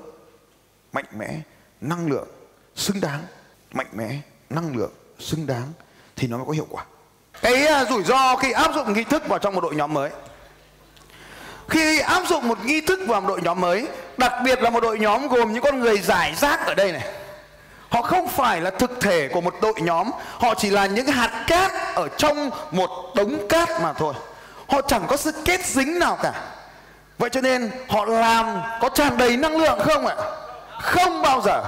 Mạnh 0.92 1.06
mẽ, 1.16 1.40
năng 1.80 2.06
lượng, 2.06 2.28
xứng 2.74 3.00
đáng. 3.00 3.24
Mạnh 3.72 3.88
mẽ, 3.92 4.20
năng 4.50 4.76
lượng, 4.76 4.92
xứng 5.18 5.46
đáng. 5.46 5.72
Thì 6.16 6.28
nó 6.28 6.36
mới 6.36 6.46
có 6.46 6.52
hiệu 6.52 6.66
quả 6.70 6.84
cái 7.42 7.66
à, 7.66 7.84
rủi 7.84 8.02
ro 8.02 8.36
khi 8.36 8.52
áp 8.52 8.74
dụng 8.74 8.92
nghi 8.92 9.04
thức 9.04 9.28
vào 9.28 9.38
trong 9.38 9.54
một 9.54 9.60
đội 9.60 9.74
nhóm 9.74 9.94
mới. 9.94 10.10
Khi 11.68 12.00
áp 12.00 12.22
dụng 12.28 12.48
một 12.48 12.64
nghi 12.64 12.80
thức 12.80 13.00
vào 13.06 13.20
một 13.20 13.28
đội 13.28 13.42
nhóm 13.42 13.60
mới, 13.60 13.86
đặc 14.16 14.32
biệt 14.44 14.62
là 14.62 14.70
một 14.70 14.82
đội 14.82 14.98
nhóm 14.98 15.28
gồm 15.28 15.52
những 15.52 15.62
con 15.62 15.80
người 15.80 15.98
giải 15.98 16.34
rác 16.34 16.66
ở 16.66 16.74
đây 16.74 16.92
này, 16.92 17.02
họ 17.88 18.02
không 18.02 18.28
phải 18.28 18.60
là 18.60 18.70
thực 18.70 19.00
thể 19.00 19.28
của 19.28 19.40
một 19.40 19.54
đội 19.62 19.74
nhóm, 19.76 20.10
họ 20.38 20.54
chỉ 20.54 20.70
là 20.70 20.86
những 20.86 21.06
hạt 21.06 21.44
cát 21.46 21.72
ở 21.94 22.08
trong 22.08 22.50
một 22.70 22.90
đống 23.14 23.48
cát 23.48 23.68
mà 23.82 23.92
thôi. 23.92 24.14
Họ 24.68 24.82
chẳng 24.82 25.04
có 25.08 25.16
sự 25.16 25.32
kết 25.44 25.66
dính 25.66 25.98
nào 25.98 26.18
cả. 26.22 26.32
Vậy 27.18 27.30
cho 27.30 27.40
nên 27.40 27.70
họ 27.88 28.04
làm 28.04 28.60
có 28.80 28.88
tràn 28.88 29.16
đầy 29.16 29.36
năng 29.36 29.56
lượng 29.56 29.78
không 29.84 30.06
ạ? 30.06 30.16
Không 30.80 31.22
bao 31.22 31.40
giờ 31.40 31.62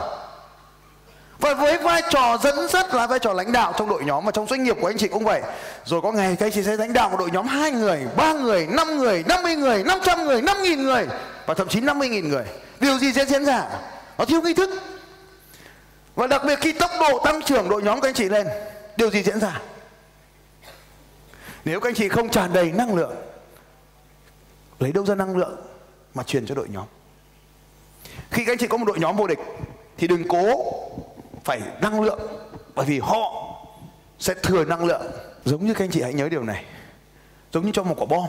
và 1.39 1.55
với 1.55 1.79
vai 1.79 2.03
trò 2.11 2.39
dẫn 2.43 2.69
dắt 2.69 2.95
là 2.95 3.07
vai 3.07 3.19
trò 3.19 3.33
lãnh 3.33 3.53
đạo 3.53 3.73
trong 3.79 3.89
đội 3.89 4.05
nhóm 4.05 4.25
và 4.25 4.33
trong 4.33 4.47
doanh 4.47 4.65
nghiệp 4.65 4.77
của 4.81 4.87
anh 4.87 4.99
chị 4.99 5.09
cũng 5.09 5.25
vậy. 5.25 5.43
Rồi 5.85 6.01
có 6.01 6.13
ngày 6.13 6.37
các 6.37 6.47
anh 6.47 6.53
chị 6.53 6.63
sẽ 6.63 6.77
lãnh 6.77 6.93
đạo 6.93 7.11
một 7.11 7.17
đội 7.19 7.31
nhóm 7.31 7.47
hai 7.47 7.71
người, 7.71 8.07
ba 8.17 8.33
người, 8.33 8.67
năm 8.67 8.99
người, 8.99 9.25
năm 9.29 9.43
mươi 9.43 9.57
người, 9.57 9.85
năm 9.85 9.99
trăm 10.05 10.25
người, 10.25 10.43
năm 10.43 10.63
nghìn 10.63 10.83
người 10.83 11.07
và 11.47 11.55
thậm 11.55 11.69
chí 11.69 11.81
năm 11.81 11.99
mươi 11.99 12.09
nghìn 12.09 12.29
người. 12.29 12.45
Điều 12.81 12.99
gì 12.99 13.13
sẽ 13.13 13.25
diễn 13.25 13.45
ra? 13.45 13.69
Nó 14.19 14.25
thiếu 14.25 14.43
nghi 14.43 14.55
thức. 14.55 14.71
Và 16.15 16.27
đặc 16.27 16.43
biệt 16.47 16.59
khi 16.61 16.73
tốc 16.73 16.91
độ 17.01 17.19
tăng 17.25 17.43
trưởng 17.43 17.69
đội 17.69 17.83
nhóm 17.83 18.01
các 18.01 18.09
anh 18.09 18.15
chị 18.15 18.29
lên, 18.29 18.47
điều 18.97 19.11
gì 19.11 19.23
diễn 19.23 19.41
ra? 19.41 19.61
Nếu 21.65 21.81
các 21.81 21.89
anh 21.89 21.95
chị 21.95 22.09
không 22.09 22.29
tràn 22.29 22.53
đầy 22.53 22.73
năng 22.73 22.95
lượng, 22.95 23.15
lấy 24.79 24.93
đâu 24.93 25.07
ra 25.07 25.15
năng 25.15 25.37
lượng 25.37 25.57
mà 26.15 26.23
truyền 26.23 26.47
cho 26.47 26.55
đội 26.55 26.69
nhóm? 26.69 26.85
Khi 28.31 28.45
các 28.45 28.53
anh 28.53 28.59
chị 28.59 28.67
có 28.67 28.77
một 28.77 28.85
đội 28.85 28.99
nhóm 28.99 29.17
vô 29.17 29.27
địch, 29.27 29.39
thì 29.99 30.07
đừng 30.07 30.29
cố 30.29 30.73
phải 31.47 31.61
năng 31.81 32.01
lượng, 32.01 32.21
bởi 32.75 32.87
vì 32.87 32.99
họ 32.99 33.53
sẽ 34.19 34.35
thừa 34.43 34.65
năng 34.65 34.85
lượng. 34.85 35.03
Giống 35.45 35.67
như 35.67 35.75
các 35.75 35.85
anh 35.85 35.91
chị 35.91 36.03
hãy 36.03 36.15
nhớ 36.15 36.29
điều 36.29 36.43
này. 36.43 36.65
Giống 37.53 37.67
như 37.67 37.73
trong 37.73 37.89
một 37.89 37.95
quả 37.99 38.07
bom, 38.07 38.29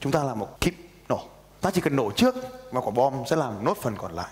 chúng 0.00 0.12
ta 0.12 0.22
làm 0.22 0.38
một 0.38 0.60
kíp 0.60 0.74
nổ. 1.08 1.20
Ta 1.60 1.70
chỉ 1.70 1.80
cần 1.80 1.96
nổ 1.96 2.10
trước 2.10 2.34
và 2.72 2.80
quả 2.80 2.90
bom 2.90 3.14
sẽ 3.30 3.36
làm 3.36 3.64
nốt 3.64 3.76
phần 3.82 3.96
còn 3.96 4.12
lại. 4.12 4.30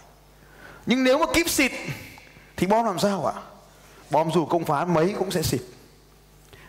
Nhưng 0.86 1.04
nếu 1.04 1.18
mà 1.18 1.26
kíp 1.34 1.48
xịt, 1.48 1.72
thì 2.56 2.66
bom 2.66 2.84
làm 2.84 2.98
sao 2.98 3.26
ạ? 3.26 3.34
Bom 4.10 4.30
dù 4.32 4.46
công 4.46 4.64
phá 4.64 4.84
mấy 4.84 5.14
cũng 5.18 5.30
sẽ 5.30 5.42
xịt. 5.42 5.60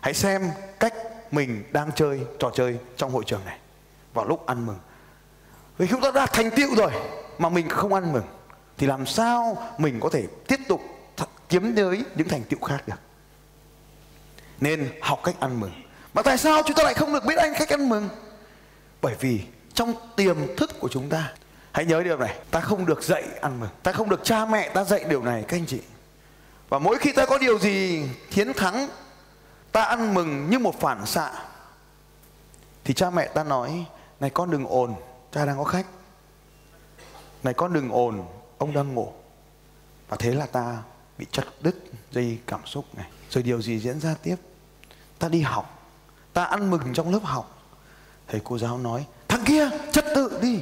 Hãy 0.02 0.14
xem 0.14 0.52
cách 0.80 0.94
mình 1.32 1.64
đang 1.72 1.92
chơi, 1.92 2.22
trò 2.40 2.52
chơi 2.56 2.78
trong 2.98 3.12
hội 3.12 3.24
trường 3.26 3.46
này. 3.46 3.58
Vào 4.14 4.26
lúc 4.26 4.46
ăn 4.46 4.66
mừng. 4.66 4.80
Vì 5.78 5.88
chúng 5.88 6.02
ta 6.02 6.12
đã 6.12 6.26
thành 6.26 6.52
tựu 6.52 6.76
rồi, 6.76 6.92
mà 7.38 7.50
mình 7.50 7.70
không 7.70 7.94
ăn 7.94 8.14
mừng, 8.14 8.26
thì 8.78 8.88
làm 8.88 9.06
sao 9.06 9.58
mình 9.78 10.00
có 10.00 10.10
thể 10.10 10.24
tiếp 10.48 10.60
tục 10.68 10.82
kiếm 11.54 11.76
tới 11.76 12.04
những 12.16 12.28
thành 12.28 12.44
tựu 12.44 12.60
khác 12.60 12.88
được. 12.88 12.96
Nên 14.60 14.90
học 15.02 15.20
cách 15.24 15.36
ăn 15.40 15.60
mừng. 15.60 15.72
Mà 16.14 16.22
tại 16.22 16.38
sao 16.38 16.62
chúng 16.66 16.76
ta 16.76 16.84
lại 16.84 16.94
không 16.94 17.14
được 17.14 17.26
biết 17.26 17.38
anh 17.38 17.54
cách 17.60 17.70
ăn 17.70 17.90
mừng? 17.90 18.10
Bởi 19.02 19.16
vì 19.20 19.42
trong 19.74 19.94
tiềm 20.16 20.56
thức 20.58 20.80
của 20.80 20.90
chúng 20.90 21.10
ta, 21.10 21.34
hãy 21.72 21.86
nhớ 21.86 22.04
điều 22.04 22.18
này, 22.18 22.40
ta 22.52 22.60
không 22.60 22.86
được 22.86 23.04
dạy 23.04 23.24
ăn 23.42 23.60
mừng. 23.60 23.70
Ta 23.84 23.92
không 23.92 24.10
được 24.10 24.22
cha 24.24 24.46
mẹ 24.46 24.70
ta 24.70 24.84
dạy 24.84 25.04
điều 25.10 25.24
này, 25.24 25.44
các 25.48 25.58
anh 25.58 25.66
chị. 25.66 25.82
Và 26.70 26.80
mỗi 26.80 26.98
khi 26.98 27.14
ta 27.14 27.26
có 27.26 27.38
điều 27.38 27.60
gì 27.60 28.04
chiến 28.32 28.54
thắng, 28.54 28.90
ta 29.72 29.84
ăn 29.84 30.14
mừng 30.14 30.50
như 30.50 30.60
một 30.60 30.80
phản 30.80 31.06
xạ, 31.06 31.32
thì 32.84 32.94
cha 32.94 33.10
mẹ 33.10 33.28
ta 33.28 33.44
nói, 33.44 33.86
này 34.20 34.30
con 34.30 34.52
đừng 34.52 34.66
ồn, 34.66 34.96
cha 35.32 35.46
đang 35.46 35.58
có 35.58 35.64
khách. 35.64 35.86
Này 37.44 37.54
con 37.54 37.74
đừng 37.74 37.90
ồn, 37.90 38.26
ông 38.58 38.74
đang 38.74 38.94
ngủ. 38.94 39.14
Và 40.10 40.18
thế 40.20 40.32
là 40.32 40.46
ta 40.46 40.78
bị 41.18 41.26
chặt 41.32 41.44
đứt 41.62 41.76
dây 42.12 42.38
cảm 42.48 42.66
xúc 42.66 42.86
này. 42.96 43.10
Rồi 43.30 43.44
điều 43.44 43.62
gì 43.62 43.80
diễn 43.80 44.00
ra 44.00 44.16
tiếp? 44.24 44.36
Ta 45.20 45.30
đi 45.30 45.42
học. 45.42 45.90
Ta 46.34 46.44
ăn 46.44 46.72
mừng 46.72 46.94
trong 46.94 47.12
lớp 47.12 47.24
học. 47.24 47.62
Thầy 48.28 48.42
cô 48.44 48.58
giáo 48.58 48.78
nói, 48.78 49.06
thằng 49.28 49.44
kia, 49.46 49.70
trật 49.92 50.06
tự 50.16 50.40
đi. 50.42 50.60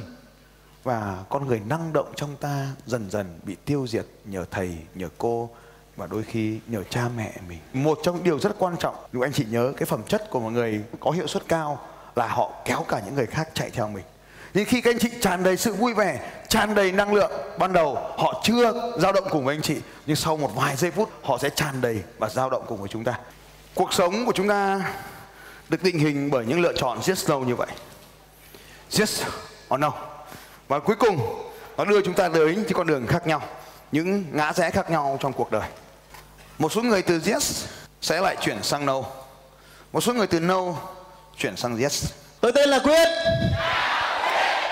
Và 0.82 1.24
con 1.28 1.46
người 1.46 1.60
năng 1.60 1.92
động 1.92 2.12
trong 2.16 2.36
ta 2.36 2.68
dần 2.86 3.10
dần 3.10 3.40
bị 3.42 3.56
tiêu 3.64 3.86
diệt 3.86 4.06
nhờ 4.24 4.44
thầy, 4.50 4.78
nhờ 4.94 5.08
cô 5.18 5.50
và 5.96 6.06
đôi 6.06 6.22
khi 6.22 6.60
nhờ 6.66 6.82
cha 6.90 7.08
mẹ 7.16 7.34
mình. 7.48 7.58
Một 7.72 7.98
trong 8.02 8.24
điều 8.24 8.38
rất 8.38 8.54
quan 8.58 8.76
trọng 8.76 8.94
nếu 9.12 9.22
anh 9.22 9.32
chị 9.32 9.44
nhớ 9.44 9.72
cái 9.76 9.86
phẩm 9.86 10.02
chất 10.08 10.30
của 10.30 10.40
một 10.40 10.50
người 10.50 10.84
có 11.00 11.10
hiệu 11.10 11.26
suất 11.26 11.48
cao 11.48 11.78
là 12.16 12.28
họ 12.28 12.52
kéo 12.64 12.84
cả 12.88 13.02
những 13.04 13.14
người 13.14 13.26
khác 13.26 13.48
chạy 13.54 13.70
theo 13.70 13.88
mình 13.88 14.04
nhưng 14.54 14.64
khi 14.64 14.80
các 14.80 14.90
anh 14.90 14.98
chị 14.98 15.08
tràn 15.20 15.42
đầy 15.42 15.56
sự 15.56 15.72
vui 15.72 15.94
vẻ, 15.94 16.20
tràn 16.48 16.74
đầy 16.74 16.92
năng 16.92 17.14
lượng, 17.14 17.32
ban 17.58 17.72
đầu 17.72 17.94
họ 17.94 18.40
chưa 18.44 18.92
dao 18.98 19.12
động 19.12 19.24
cùng 19.30 19.44
với 19.44 19.54
anh 19.54 19.62
chị, 19.62 19.76
nhưng 20.06 20.16
sau 20.16 20.36
một 20.36 20.50
vài 20.54 20.76
giây 20.76 20.90
phút 20.90 21.10
họ 21.22 21.38
sẽ 21.38 21.50
tràn 21.50 21.80
đầy 21.80 22.02
và 22.18 22.28
dao 22.28 22.50
động 22.50 22.64
cùng 22.68 22.78
với 22.80 22.88
chúng 22.88 23.04
ta. 23.04 23.14
Cuộc 23.74 23.92
sống 23.92 24.26
của 24.26 24.32
chúng 24.32 24.48
ta 24.48 24.80
được 25.68 25.82
định 25.82 25.98
hình 25.98 26.30
bởi 26.30 26.44
những 26.46 26.60
lựa 26.60 26.72
chọn 26.76 26.98
yes, 27.08 27.28
no 27.28 27.38
như 27.38 27.54
vậy. 27.54 27.68
Yes 28.98 29.22
or 29.74 29.80
no? 29.80 29.92
Và 30.68 30.78
cuối 30.78 30.96
cùng, 30.96 31.42
nó 31.76 31.84
đưa 31.84 32.00
chúng 32.00 32.14
ta 32.14 32.28
tới 32.28 32.56
những 32.56 32.64
con 32.74 32.86
đường 32.86 33.06
khác 33.06 33.26
nhau, 33.26 33.42
những 33.92 34.24
ngã 34.32 34.52
rẽ 34.52 34.70
khác 34.70 34.90
nhau 34.90 35.18
trong 35.20 35.32
cuộc 35.32 35.50
đời. 35.50 35.68
Một 36.58 36.72
số 36.72 36.82
người 36.82 37.02
từ 37.02 37.20
yes 37.26 37.64
sẽ 38.00 38.20
lại 38.20 38.36
chuyển 38.40 38.62
sang 38.62 38.86
no. 38.86 39.02
Một 39.92 40.00
số 40.00 40.14
người 40.14 40.26
từ 40.26 40.40
no 40.40 40.62
chuyển 41.38 41.56
sang 41.56 41.78
yes. 41.78 42.12
Tôi 42.40 42.52
tên 42.54 42.68
là 42.68 42.78
quyết 42.78 43.08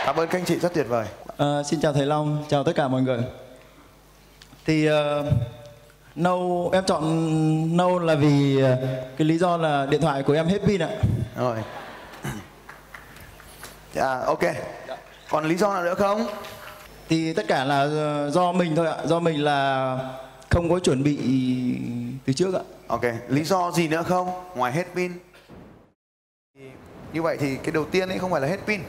cảm 0.07 0.17
ơn 0.17 0.29
các 0.29 0.39
anh 0.39 0.45
chị 0.45 0.59
rất 0.59 0.75
tuyệt 0.75 0.87
vời. 0.89 1.07
À, 1.37 1.63
xin 1.63 1.81
chào 1.81 1.93
thầy 1.93 2.07
long 2.07 2.45
chào 2.49 2.65
tất 2.65 2.73
cả 2.77 2.89
mọi 2.89 3.03
người. 3.03 3.23
Thì 4.67 4.89
uh, 4.89 4.95
no 6.15 6.37
em 6.73 6.85
chọn 6.87 7.77
no 7.77 7.99
là 7.99 8.15
vì 8.15 8.63
uh, 8.63 8.79
cái 9.19 9.27
lý 9.27 9.39
do 9.39 9.57
là 9.57 9.87
điện 9.87 10.01
thoại 10.01 10.23
của 10.23 10.33
em 10.33 10.47
hết 10.47 10.59
pin 10.67 10.83
ạ. 10.83 10.89
Rồi. 11.37 11.57
Dạ 13.95 14.21
ok. 14.27 14.43
Còn 15.31 15.45
lý 15.45 15.57
do 15.57 15.75
nào 15.75 15.85
nữa 15.85 15.95
không? 15.95 16.27
Thì 17.09 17.33
tất 17.33 17.45
cả 17.49 17.65
là 17.65 17.89
do 18.31 18.53
mình 18.53 18.77
thôi 18.77 18.87
ạ. 18.87 18.97
Do 19.05 19.21
mình 19.21 19.45
là 19.45 19.99
không 20.51 20.71
có 20.71 20.79
chuẩn 20.79 21.03
bị 21.03 21.19
từ 22.27 22.33
trước 22.33 22.55
ạ. 22.55 22.61
Ok, 22.89 23.03
lý 23.29 23.45
do 23.45 23.71
gì 23.71 23.89
nữa 23.89 24.03
không? 24.09 24.31
Ngoài 24.55 24.73
hết 24.73 24.85
pin. 24.95 25.13
Như 27.13 27.23
vậy 27.23 27.37
thì 27.41 27.57
cái 27.57 27.73
đầu 27.73 27.85
tiên 27.85 28.09
ấy 28.09 28.19
không 28.19 28.31
phải 28.31 28.41
là 28.41 28.49
hết 28.49 28.59
pin. 28.67 28.81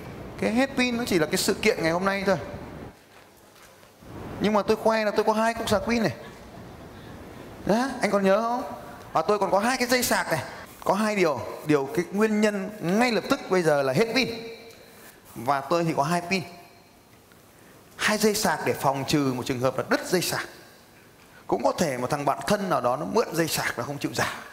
Cái 0.41 0.51
hết 0.51 0.69
pin 0.77 0.97
nó 0.97 1.03
chỉ 1.07 1.19
là 1.19 1.25
cái 1.25 1.37
sự 1.37 1.53
kiện 1.53 1.83
ngày 1.83 1.91
hôm 1.91 2.05
nay 2.05 2.23
thôi. 2.25 2.37
Nhưng 4.39 4.53
mà 4.53 4.61
tôi 4.61 4.77
khoe 4.77 5.05
là 5.05 5.11
tôi 5.11 5.23
có 5.23 5.33
hai 5.33 5.53
cục 5.53 5.69
sạc 5.69 5.81
pin 5.87 6.03
này. 6.03 6.15
Đó, 7.65 7.89
anh 8.01 8.11
còn 8.11 8.23
nhớ 8.23 8.41
không? 8.41 8.63
Và 9.13 9.21
tôi 9.21 9.39
còn 9.39 9.51
có 9.51 9.59
hai 9.59 9.77
cái 9.77 9.87
dây 9.87 10.03
sạc 10.03 10.31
này. 10.31 10.43
Có 10.83 10.93
hai 10.93 11.15
điều. 11.15 11.39
Điều 11.65 11.89
cái 11.95 12.05
nguyên 12.11 12.41
nhân 12.41 12.69
ngay 12.81 13.11
lập 13.11 13.23
tức 13.29 13.39
bây 13.49 13.63
giờ 13.63 13.81
là 13.81 13.93
hết 13.93 14.07
pin. 14.15 14.29
Và 15.35 15.61
tôi 15.61 15.83
thì 15.83 15.93
có 15.97 16.03
hai 16.03 16.21
pin. 16.29 16.43
Hai 17.95 18.17
dây 18.17 18.35
sạc 18.35 18.59
để 18.65 18.73
phòng 18.73 19.03
trừ 19.07 19.33
một 19.35 19.45
trường 19.45 19.59
hợp 19.59 19.77
là 19.77 19.83
đứt 19.89 20.07
dây 20.07 20.21
sạc 20.21 20.47
cũng 21.51 21.63
có 21.63 21.71
thể 21.71 21.97
một 21.97 22.09
thằng 22.09 22.25
bạn 22.25 22.39
thân 22.47 22.69
nào 22.69 22.81
đó 22.81 22.97
nó 22.97 23.05
mượn 23.05 23.27
dây 23.33 23.47
sạc 23.47 23.73
và 23.75 23.83
không 23.83 23.97
chịu 23.97 24.13
giả 24.13 24.43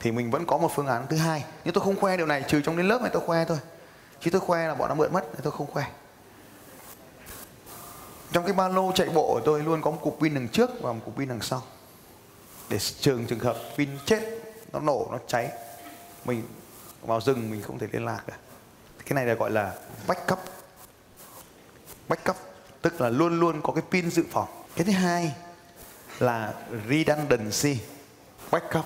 thì 0.00 0.12
mình 0.12 0.30
vẫn 0.30 0.46
có 0.46 0.58
một 0.58 0.72
phương 0.74 0.86
án 0.86 1.06
thứ 1.08 1.16
hai 1.16 1.44
nhưng 1.64 1.74
tôi 1.74 1.84
không 1.84 2.00
khoe 2.00 2.16
điều 2.16 2.26
này 2.26 2.44
trừ 2.48 2.60
trong 2.60 2.76
đến 2.76 2.88
lớp 2.88 3.02
này 3.02 3.10
tôi 3.12 3.22
khoe 3.26 3.44
thôi 3.44 3.58
chứ 4.20 4.30
tôi 4.30 4.40
khoe 4.40 4.68
là 4.68 4.74
bọn 4.74 4.88
nó 4.88 4.94
mượn 4.94 5.12
mất 5.12 5.24
thì 5.32 5.40
tôi 5.42 5.52
không 5.52 5.66
khoe. 5.66 5.84
Trong 8.32 8.44
cái 8.44 8.52
ba 8.52 8.68
lô 8.68 8.92
chạy 8.92 9.08
bộ 9.08 9.34
của 9.34 9.40
tôi 9.44 9.62
luôn 9.62 9.82
có 9.82 9.90
một 9.90 9.98
cục 10.02 10.18
pin 10.20 10.34
đằng 10.34 10.48
trước 10.48 10.70
và 10.80 10.92
một 10.92 11.00
cục 11.04 11.16
pin 11.16 11.28
đằng 11.28 11.40
sau. 11.40 11.62
Để 12.68 12.78
trường 12.78 13.26
trường 13.26 13.38
hợp 13.38 13.56
pin 13.76 13.88
chết, 14.04 14.22
nó 14.72 14.80
nổ, 14.80 15.08
nó 15.12 15.18
cháy, 15.26 15.50
mình 16.24 16.42
vào 17.02 17.20
rừng 17.20 17.50
mình 17.50 17.62
không 17.62 17.78
thể 17.78 17.86
liên 17.92 18.04
lạc 18.04 18.22
được 18.26 18.34
cái 19.06 19.14
này 19.14 19.26
là 19.26 19.34
gọi 19.34 19.50
là 19.50 19.74
backup. 20.06 20.38
Backup, 22.08 22.36
tức 22.82 23.00
là 23.00 23.08
luôn 23.08 23.40
luôn 23.40 23.62
có 23.62 23.72
cái 23.72 23.82
pin 23.90 24.10
dự 24.10 24.24
phòng. 24.30 24.48
Cái 24.76 24.84
thứ 24.84 24.92
hai 24.92 25.34
là 26.18 26.54
redundancy. 26.88 27.78
Backup, 28.50 28.84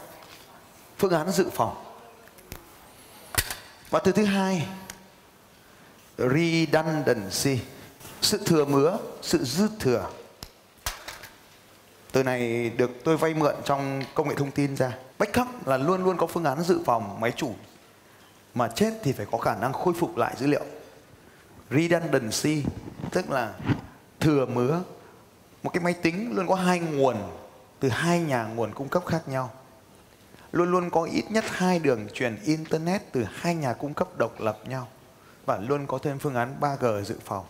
phương 0.99 1.13
án 1.13 1.31
dự 1.31 1.51
phòng. 1.53 1.85
Và 3.91 3.99
từ 3.99 4.13
thứ 4.13 4.25
hai 4.25 4.69
redundancy. 6.29 7.59
Sự 8.23 8.41
thừa 8.47 8.65
mứa 8.65 8.99
sự 9.23 9.45
dư 9.45 9.69
thừa. 9.79 10.11
Từ 12.13 12.23
này 12.23 12.71
được 12.71 12.91
tôi 13.05 13.17
vay 13.17 13.35
mượn 13.35 13.55
trong 13.65 14.03
công 14.15 14.29
nghệ 14.29 14.35
thông 14.35 14.51
tin 14.51 14.77
ra. 14.77 14.97
Backup 15.19 15.67
là 15.67 15.77
luôn 15.77 16.05
luôn 16.05 16.17
có 16.17 16.27
phương 16.27 16.45
án 16.45 16.63
dự 16.63 16.81
phòng 16.87 17.21
máy 17.21 17.33
chủ. 17.37 17.55
Mà 18.55 18.69
chết 18.69 18.95
thì 19.03 19.13
phải 19.13 19.27
có 19.31 19.39
khả 19.39 19.55
năng 19.55 19.73
khôi 19.73 19.95
phục 19.95 20.17
lại 20.17 20.35
dữ 20.39 20.47
liệu. 20.47 20.65
Redundancy, 21.71 22.65
tức 23.11 23.31
là 23.31 23.53
thừa 24.21 24.47
mứa 24.47 24.83
một 25.63 25.71
cái 25.71 25.83
máy 25.83 25.93
tính 25.93 26.33
luôn 26.37 26.47
có 26.47 26.55
hai 26.55 26.81
nguồn, 26.81 27.17
từ 27.81 27.89
hai 27.89 28.21
nhà 28.21 28.45
nguồn 28.45 28.75
cung 28.75 28.89
cấp 28.89 29.03
khác 29.07 29.29
nhau. 29.29 29.51
Luôn 30.53 30.71
luôn 30.71 30.91
có 30.91 31.03
ít 31.03 31.25
nhất 31.31 31.45
hai 31.49 31.79
đường 31.79 32.09
truyền 32.15 32.39
internet 32.45 33.13
từ 33.13 33.25
hai 33.35 33.55
nhà 33.55 33.73
cung 33.73 33.95
cấp 33.95 34.09
độc 34.19 34.41
lập 34.41 34.59
nhau 34.69 34.89
và 35.47 35.59
luôn 35.59 35.87
có 35.87 35.99
thêm 35.99 36.19
phương 36.19 36.35
án 36.35 36.55
3G 36.61 37.03
dự 37.03 37.17
phòng. 37.25 37.45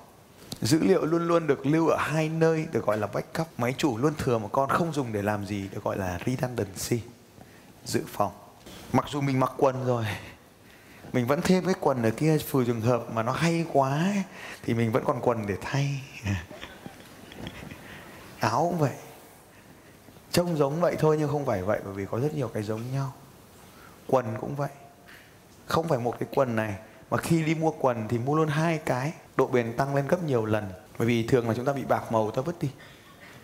Dữ 0.60 0.78
liệu 0.82 1.04
luôn 1.04 1.28
luôn 1.28 1.46
được 1.46 1.66
lưu 1.66 1.88
ở 1.88 1.96
hai 1.96 2.28
nơi 2.28 2.66
được 2.72 2.86
gọi 2.86 2.98
là 2.98 3.06
backup. 3.06 3.46
Máy 3.58 3.74
chủ 3.78 3.98
luôn 3.98 4.14
thừa 4.18 4.38
một 4.38 4.48
con 4.52 4.68
không 4.68 4.92
dùng 4.92 5.12
để 5.12 5.22
làm 5.22 5.46
gì 5.46 5.68
được 5.72 5.84
gọi 5.84 5.98
là 5.98 6.18
redundancy. 6.26 7.00
Dự 7.84 8.02
phòng. 8.06 8.32
Mặc 8.92 9.04
dù 9.08 9.20
mình 9.20 9.40
mặc 9.40 9.52
quần 9.56 9.86
rồi 9.86 10.04
mình 11.12 11.26
vẫn 11.26 11.40
thêm 11.42 11.64
cái 11.64 11.74
quần 11.80 12.02
ở 12.02 12.10
kia 12.10 12.38
phù 12.38 12.64
trường 12.64 12.80
hợp 12.80 13.12
mà 13.12 13.22
nó 13.22 13.32
hay 13.32 13.66
quá 13.72 13.90
ấy, 13.90 14.22
thì 14.62 14.74
mình 14.74 14.92
vẫn 14.92 15.04
còn 15.06 15.20
quần 15.20 15.46
để 15.46 15.56
thay. 15.60 16.00
Áo 18.40 18.66
cũng 18.70 18.78
vậy. 18.78 18.94
Trông 20.32 20.56
giống 20.56 20.80
vậy 20.80 20.96
thôi 20.98 21.16
nhưng 21.18 21.28
không 21.28 21.46
phải 21.46 21.62
vậy 21.62 21.80
bởi 21.84 21.94
vì 21.94 22.06
có 22.10 22.20
rất 22.20 22.34
nhiều 22.34 22.48
cái 22.48 22.62
giống 22.62 22.92
nhau. 22.92 23.12
Quần 24.06 24.26
cũng 24.40 24.56
vậy. 24.56 24.68
Không 25.66 25.88
phải 25.88 25.98
một 25.98 26.16
cái 26.20 26.28
quần 26.34 26.56
này 26.56 26.74
mà 27.10 27.18
khi 27.18 27.44
đi 27.44 27.54
mua 27.54 27.70
quần 27.70 28.08
thì 28.08 28.18
mua 28.18 28.36
luôn 28.36 28.48
hai 28.48 28.78
cái. 28.78 29.12
Độ 29.36 29.46
bền 29.46 29.76
tăng 29.76 29.94
lên 29.94 30.06
gấp 30.06 30.22
nhiều 30.22 30.44
lần. 30.44 30.72
Bởi 30.98 31.08
vì 31.08 31.26
thường 31.26 31.48
là 31.48 31.54
chúng 31.54 31.64
ta 31.64 31.72
bị 31.72 31.84
bạc 31.84 32.12
màu 32.12 32.30
ta 32.30 32.42
vứt 32.42 32.58
đi. 32.60 32.70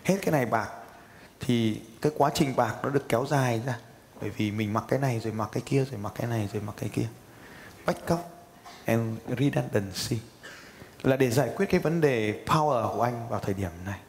Hết 0.03 0.17
cái 0.21 0.31
này 0.31 0.45
bạc 0.45 0.69
thì 1.39 1.81
cái 2.01 2.11
quá 2.17 2.31
trình 2.33 2.55
bạc 2.55 2.75
nó 2.83 2.89
được 2.89 3.09
kéo 3.09 3.25
dài 3.29 3.61
ra. 3.65 3.79
Bởi 4.21 4.29
vì 4.29 4.51
mình 4.51 4.73
mặc 4.73 4.83
cái 4.87 4.99
này 4.99 5.19
rồi 5.19 5.33
mặc 5.33 5.49
cái 5.51 5.63
kia 5.65 5.85
rồi 5.85 5.99
mặc 5.99 6.13
cái 6.15 6.27
này 6.27 6.49
rồi 6.53 6.61
mặc 6.61 6.75
cái 6.79 6.89
kia. 6.89 7.07
Backup 7.85 8.19
and 8.85 9.17
redundancy 9.27 10.19
là 11.03 11.15
để 11.15 11.29
giải 11.31 11.49
quyết 11.55 11.65
cái 11.69 11.79
vấn 11.79 12.01
đề 12.01 12.43
power 12.45 12.95
của 12.95 13.01
anh 13.01 13.29
vào 13.29 13.39
thời 13.39 13.53
điểm 13.53 13.71
này. 13.85 13.99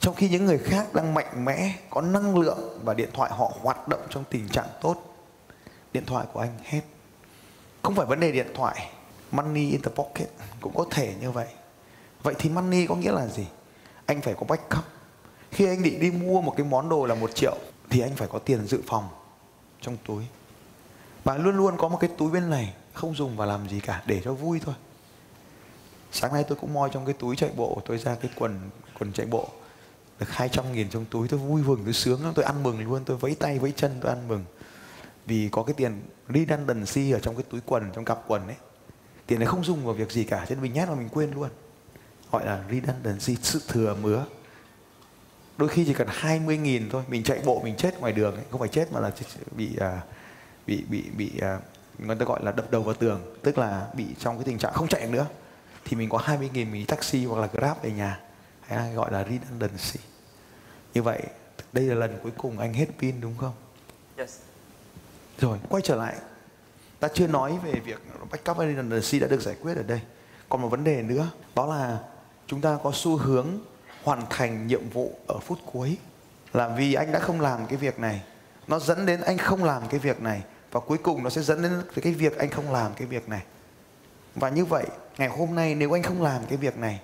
Trong 0.00 0.14
khi 0.14 0.28
những 0.28 0.44
người 0.44 0.58
khác 0.58 0.94
đang 0.94 1.14
mạnh 1.14 1.44
mẽ, 1.44 1.74
có 1.90 2.00
năng 2.00 2.38
lượng 2.38 2.80
và 2.84 2.94
điện 2.94 3.08
thoại 3.12 3.30
họ 3.34 3.52
hoạt 3.60 3.88
động 3.88 4.00
trong 4.10 4.24
tình 4.30 4.48
trạng 4.48 4.68
tốt, 4.80 5.16
điện 5.92 6.04
thoại 6.06 6.26
của 6.32 6.40
anh 6.40 6.58
hết 6.64 6.80
không 7.82 7.94
phải 7.94 8.06
vấn 8.06 8.20
đề 8.20 8.32
điện 8.32 8.46
thoại, 8.54 8.90
money 9.30 9.70
in 9.70 9.82
the 9.82 9.90
pocket 9.94 10.28
cũng 10.60 10.74
có 10.74 10.84
thể 10.90 11.14
như 11.20 11.30
vậy. 11.30 11.46
Vậy 12.22 12.34
thì 12.38 12.50
money 12.50 12.86
có 12.86 12.94
nghĩa 12.94 13.12
là 13.12 13.26
gì? 13.26 13.46
Anh 14.06 14.20
phải 14.20 14.34
có 14.34 14.46
backup. 14.48 14.84
Khi 15.50 15.66
anh 15.66 15.82
định 15.82 16.00
đi 16.00 16.10
mua 16.10 16.40
một 16.40 16.54
cái 16.56 16.66
món 16.66 16.88
đồ 16.88 17.06
là 17.06 17.14
một 17.14 17.34
triệu, 17.34 17.56
thì 17.90 18.00
anh 18.00 18.16
phải 18.16 18.28
có 18.28 18.38
tiền 18.38 18.66
dự 18.66 18.80
phòng 18.86 19.08
trong 19.80 19.96
túi. 20.06 20.24
Và 21.24 21.36
luôn 21.36 21.56
luôn 21.56 21.76
có 21.76 21.88
một 21.88 21.98
cái 22.00 22.10
túi 22.18 22.30
bên 22.30 22.50
này, 22.50 22.74
không 22.92 23.14
dùng 23.14 23.36
và 23.36 23.46
làm 23.46 23.68
gì 23.68 23.80
cả, 23.80 24.02
để 24.06 24.20
cho 24.24 24.32
vui 24.32 24.60
thôi. 24.64 24.74
Sáng 26.12 26.32
nay 26.32 26.44
tôi 26.48 26.58
cũng 26.60 26.74
moi 26.74 26.90
trong 26.92 27.06
cái 27.06 27.14
túi 27.18 27.36
chạy 27.36 27.50
bộ, 27.56 27.82
tôi 27.86 27.98
ra 27.98 28.14
cái 28.14 28.30
quần 28.36 28.70
quần 28.98 29.12
chạy 29.12 29.26
bộ. 29.26 29.48
Được 30.20 30.30
200 30.30 30.72
nghìn 30.72 30.90
trong 30.90 31.04
túi, 31.04 31.28
tôi 31.28 31.40
vui 31.40 31.62
mừng, 31.62 31.84
tôi 31.84 31.94
sướng 31.94 32.24
lắm. 32.24 32.32
Tôi 32.34 32.44
ăn 32.44 32.62
mừng 32.62 32.80
luôn, 32.80 33.04
tôi 33.04 33.16
vẫy 33.16 33.34
tay, 33.34 33.58
vẫy 33.58 33.72
chân, 33.76 33.98
tôi 34.00 34.10
ăn 34.12 34.28
mừng. 34.28 34.44
Vì 35.26 35.48
có 35.52 35.62
cái 35.62 35.74
tiền 35.74 36.02
redundancy 36.34 37.10
ở 37.12 37.18
trong 37.18 37.36
cái 37.36 37.44
túi 37.50 37.60
quần 37.66 37.90
trong 37.94 38.04
cặp 38.04 38.18
quần 38.28 38.46
ấy 38.46 38.56
tiền 39.28 39.38
này 39.38 39.46
không 39.46 39.64
dùng 39.64 39.84
vào 39.84 39.94
việc 39.94 40.12
gì 40.12 40.24
cả 40.24 40.46
cho 40.48 40.54
nên 40.54 40.62
mình 40.62 40.72
nhét 40.72 40.88
vào 40.88 40.96
mình 40.96 41.08
quên 41.08 41.30
luôn. 41.30 41.48
Gọi 42.32 42.46
là 42.46 42.64
redundancy 42.70 43.36
sự 43.42 43.62
thừa 43.68 43.96
mứa. 44.02 44.24
Đôi 45.58 45.68
khi 45.68 45.84
chỉ 45.84 45.94
cần 45.94 46.08
20 46.10 46.58
nghìn 46.58 46.88
thôi 46.90 47.02
mình 47.08 47.22
chạy 47.22 47.40
bộ 47.44 47.60
mình 47.64 47.76
chết 47.76 48.00
ngoài 48.00 48.12
đường 48.12 48.34
ấy. 48.34 48.44
không 48.50 48.60
phải 48.60 48.68
chết 48.68 48.92
mà 48.92 49.00
là 49.00 49.10
bị 49.56 49.76
à, 49.80 50.02
bị 50.66 50.84
bị 50.88 51.04
bị 51.16 51.38
à, 51.40 51.60
người 51.98 52.16
ta 52.16 52.24
gọi 52.24 52.44
là 52.44 52.52
đập 52.52 52.70
đầu 52.70 52.82
vào 52.82 52.94
tường. 52.94 53.36
Tức 53.42 53.58
là 53.58 53.88
bị 53.94 54.06
trong 54.18 54.36
cái 54.36 54.44
tình 54.44 54.58
trạng 54.58 54.72
không 54.72 54.88
chạy 54.88 55.06
nữa. 55.06 55.26
Thì 55.84 55.96
mình 55.96 56.08
có 56.08 56.18
20 56.18 56.50
nghìn 56.52 56.72
mình 56.72 56.86
taxi 56.86 57.24
hoặc 57.24 57.40
là 57.40 57.48
grab 57.52 57.82
về 57.82 57.90
nhà 57.90 58.20
hay 58.60 58.92
gọi 58.94 59.12
là 59.12 59.24
redundancy. 59.24 60.00
Như 60.94 61.02
vậy 61.02 61.22
đây 61.72 61.84
là 61.84 61.94
lần 61.94 62.18
cuối 62.22 62.32
cùng 62.36 62.58
anh 62.58 62.74
hết 62.74 62.86
pin 62.98 63.20
đúng 63.20 63.36
không? 63.36 63.54
Yes 64.16 64.47
rồi. 65.40 65.58
Quay 65.68 65.82
trở 65.82 65.96
lại, 65.96 66.14
ta 67.00 67.08
chưa 67.14 67.26
nói 67.26 67.58
về 67.64 67.72
việc 67.72 68.02
backup 68.30 68.58
redundancy 68.58 69.18
đã 69.18 69.26
được 69.26 69.40
giải 69.40 69.56
quyết 69.62 69.76
ở 69.76 69.82
đây. 69.82 70.00
Còn 70.48 70.62
một 70.62 70.68
vấn 70.68 70.84
đề 70.84 71.02
nữa, 71.02 71.30
đó 71.54 71.66
là 71.66 71.98
chúng 72.46 72.60
ta 72.60 72.78
có 72.82 72.90
xu 72.94 73.16
hướng 73.16 73.46
hoàn 74.04 74.22
thành 74.30 74.66
nhiệm 74.66 74.88
vụ 74.90 75.12
ở 75.26 75.38
phút 75.38 75.58
cuối. 75.72 75.98
Là 76.52 76.68
vì 76.68 76.94
anh 76.94 77.12
đã 77.12 77.18
không 77.18 77.40
làm 77.40 77.66
cái 77.66 77.76
việc 77.76 77.98
này, 77.98 78.22
nó 78.66 78.78
dẫn 78.78 79.06
đến 79.06 79.20
anh 79.20 79.38
không 79.38 79.64
làm 79.64 79.88
cái 79.88 80.00
việc 80.00 80.22
này, 80.22 80.42
và 80.72 80.80
cuối 80.80 80.98
cùng 80.98 81.24
nó 81.24 81.30
sẽ 81.30 81.42
dẫn 81.42 81.62
đến 81.62 81.82
cái 82.02 82.12
việc 82.12 82.38
anh 82.38 82.50
không 82.50 82.72
làm 82.72 82.94
cái 82.94 83.06
việc 83.06 83.28
này. 83.28 83.42
Và 84.34 84.48
như 84.48 84.64
vậy, 84.64 84.86
ngày 85.18 85.28
hôm 85.28 85.54
nay 85.54 85.74
nếu 85.74 85.96
anh 85.96 86.02
không 86.02 86.22
làm 86.22 86.42
cái 86.48 86.56
việc 86.56 86.78
này, 86.78 87.00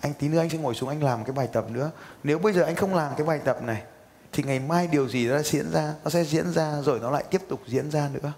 anh 0.00 0.14
tí 0.14 0.28
nữa 0.28 0.38
anh 0.38 0.50
sẽ 0.50 0.58
ngồi 0.58 0.74
xuống 0.74 0.88
anh 0.88 1.02
làm 1.02 1.24
cái 1.24 1.32
bài 1.32 1.48
tập 1.52 1.64
nữa. 1.70 1.90
Nếu 2.24 2.38
bây 2.38 2.52
giờ 2.52 2.62
anh 2.62 2.74
không 2.74 2.94
làm 2.94 3.12
cái 3.16 3.26
bài 3.26 3.40
tập 3.44 3.62
này 3.62 3.82
thì 4.32 4.42
ngày 4.42 4.60
mai 4.60 4.86
điều 4.86 5.08
gì 5.08 5.26
nó 5.26 5.42
diễn 5.42 5.70
ra, 5.70 5.94
nó 6.04 6.10
sẽ 6.10 6.24
diễn 6.24 6.52
ra 6.52 6.82
rồi 6.82 7.00
nó 7.00 7.10
lại 7.10 7.24
tiếp 7.30 7.42
tục 7.48 7.60
diễn 7.66 7.90
ra 7.90 8.10
nữa. 8.12 8.32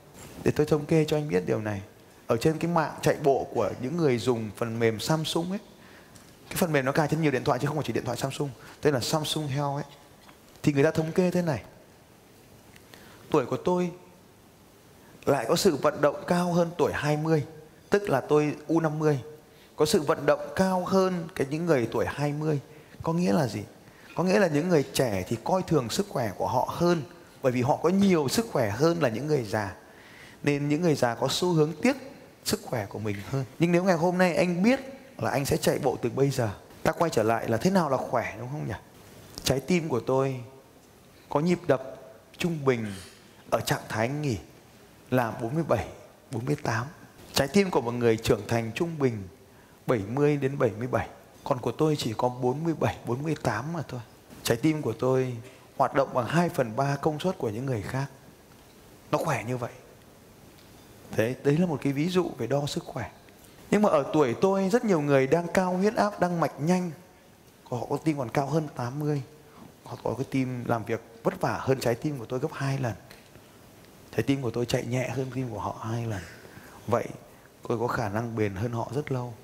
Để 0.44 0.50
tôi 0.50 0.66
thống 0.66 0.86
kê 0.86 1.04
cho 1.04 1.16
anh 1.16 1.28
biết 1.28 1.42
điều 1.46 1.60
này. 1.60 1.82
Ở 2.26 2.36
trên 2.36 2.58
cái 2.58 2.70
mạng 2.70 2.92
chạy 3.02 3.16
bộ 3.22 3.46
của 3.54 3.70
những 3.82 3.96
người 3.96 4.18
dùng 4.18 4.50
phần 4.56 4.78
mềm 4.78 5.00
Samsung 5.00 5.50
ấy, 5.50 5.58
cái 6.48 6.56
phần 6.56 6.72
mềm 6.72 6.84
nó 6.84 6.92
cài 6.92 7.08
trên 7.08 7.22
nhiều 7.22 7.30
điện 7.30 7.44
thoại 7.44 7.58
chứ 7.58 7.66
không 7.66 7.76
phải 7.76 7.84
chỉ 7.86 7.92
điện 7.92 8.04
thoại 8.04 8.16
Samsung, 8.16 8.50
tên 8.80 8.94
là 8.94 9.00
Samsung 9.00 9.46
Health 9.46 9.76
ấy. 9.76 9.84
Thì 10.62 10.72
người 10.72 10.84
ta 10.84 10.90
thống 10.90 11.12
kê 11.12 11.30
thế 11.30 11.42
này. 11.42 11.62
Tuổi 13.30 13.46
của 13.46 13.56
tôi 13.56 13.90
lại 15.24 15.46
có 15.48 15.56
sự 15.56 15.76
vận 15.76 16.00
động 16.00 16.24
cao 16.26 16.52
hơn 16.52 16.70
tuổi 16.78 16.92
20 16.94 17.44
tức 17.90 18.10
là 18.10 18.20
tôi 18.20 18.54
U50 18.68 19.16
có 19.76 19.86
sự 19.86 20.02
vận 20.02 20.26
động 20.26 20.40
cao 20.56 20.84
hơn 20.84 21.28
cái 21.34 21.46
những 21.50 21.66
người 21.66 21.88
tuổi 21.92 22.06
20 22.08 22.60
có 23.02 23.12
nghĩa 23.12 23.32
là 23.32 23.46
gì? 23.46 23.60
Có 24.20 24.24
nghĩa 24.24 24.38
là 24.38 24.46
những 24.46 24.68
người 24.68 24.84
trẻ 24.92 25.24
thì 25.28 25.36
coi 25.44 25.62
thường 25.62 25.90
sức 25.90 26.06
khỏe 26.08 26.32
của 26.36 26.46
họ 26.46 26.68
hơn, 26.72 27.02
bởi 27.42 27.52
vì 27.52 27.62
họ 27.62 27.76
có 27.76 27.88
nhiều 27.88 28.28
sức 28.28 28.46
khỏe 28.52 28.70
hơn 28.70 29.02
là 29.02 29.08
những 29.08 29.26
người 29.26 29.44
già. 29.44 29.74
Nên 30.42 30.68
những 30.68 30.82
người 30.82 30.94
già 30.94 31.14
có 31.14 31.28
xu 31.30 31.52
hướng 31.52 31.72
tiếc 31.82 31.96
sức 32.44 32.60
khỏe 32.64 32.86
của 32.86 32.98
mình 32.98 33.16
hơn. 33.30 33.44
Nhưng 33.58 33.72
nếu 33.72 33.84
ngày 33.84 33.96
hôm 33.96 34.18
nay 34.18 34.36
anh 34.36 34.62
biết 34.62 34.80
là 35.18 35.30
anh 35.30 35.44
sẽ 35.44 35.56
chạy 35.56 35.78
bộ 35.78 35.96
từ 36.02 36.10
bây 36.10 36.30
giờ, 36.30 36.50
ta 36.82 36.92
quay 36.92 37.10
trở 37.10 37.22
lại 37.22 37.48
là 37.48 37.56
thế 37.56 37.70
nào 37.70 37.90
là 37.90 37.96
khỏe, 37.96 38.34
đúng 38.38 38.48
không 38.52 38.68
nhỉ? 38.68 38.74
Trái 39.44 39.60
tim 39.60 39.88
của 39.88 40.00
tôi 40.00 40.40
có 41.28 41.40
nhịp 41.40 41.58
đập 41.66 41.82
trung 42.38 42.64
bình 42.64 42.86
ở 43.50 43.60
trạng 43.60 43.82
thái 43.88 44.08
nghỉ 44.08 44.36
là 45.10 45.30
47 45.30 45.86
48 46.30 46.86
trái 47.32 47.48
tim 47.48 47.70
của 47.70 47.80
một 47.80 47.92
người 47.92 48.16
trưởng 48.16 48.48
thành 48.48 48.70
trung 48.74 48.98
bình 48.98 49.28
70 49.86 50.36
đến 50.36 50.58
77 50.58 51.08
còn 51.44 51.58
của 51.58 51.72
tôi 51.72 51.96
chỉ 51.96 52.14
có 52.16 52.28
47 52.28 52.96
48 53.06 53.72
mà 53.72 53.82
thôi 53.88 54.00
trái 54.42 54.56
tim 54.56 54.82
của 54.82 54.92
tôi 54.92 55.36
hoạt 55.76 55.94
động 55.94 56.08
bằng 56.14 56.26
2 56.26 56.48
phần 56.48 56.76
3 56.76 56.96
công 56.96 57.20
suất 57.20 57.38
của 57.38 57.50
những 57.50 57.66
người 57.66 57.82
khác. 57.82 58.06
Nó 59.10 59.18
khỏe 59.18 59.44
như 59.44 59.56
vậy. 59.56 59.72
Thế 61.12 61.34
đấy 61.44 61.58
là 61.58 61.66
một 61.66 61.78
cái 61.82 61.92
ví 61.92 62.08
dụ 62.08 62.30
về 62.38 62.46
đo 62.46 62.66
sức 62.66 62.84
khỏe. 62.84 63.10
Nhưng 63.70 63.82
mà 63.82 63.88
ở 63.88 64.10
tuổi 64.12 64.34
tôi, 64.40 64.68
rất 64.70 64.84
nhiều 64.84 65.00
người 65.00 65.26
đang 65.26 65.46
cao, 65.54 65.76
huyết 65.76 65.94
áp 65.94 66.20
đang 66.20 66.40
mạch 66.40 66.60
nhanh. 66.60 66.90
Họ 67.64 67.86
có 67.90 67.96
tim 67.96 68.18
còn 68.18 68.28
cao 68.28 68.46
hơn 68.46 68.68
80 68.76 69.22
họ 69.90 69.96
có 70.04 70.14
cái 70.14 70.26
tim 70.30 70.64
làm 70.64 70.84
việc 70.84 71.00
vất 71.22 71.40
vả 71.40 71.58
hơn 71.60 71.80
trái 71.80 71.94
tim 71.94 72.18
của 72.18 72.24
tôi 72.24 72.38
gấp 72.38 72.52
hai 72.52 72.78
lần. 72.78 72.94
Trái 74.16 74.22
tim 74.22 74.42
của 74.42 74.50
tôi 74.50 74.66
chạy 74.66 74.84
nhẹ 74.86 75.08
hơn 75.08 75.30
tim 75.34 75.50
của 75.50 75.58
họ 75.58 75.86
hai 75.90 76.06
lần. 76.06 76.22
Vậy 76.86 77.08
tôi 77.68 77.78
có 77.78 77.86
khả 77.86 78.08
năng 78.08 78.36
bền 78.36 78.54
hơn 78.54 78.72
họ 78.72 78.90
rất 78.94 79.12
lâu. 79.12 79.34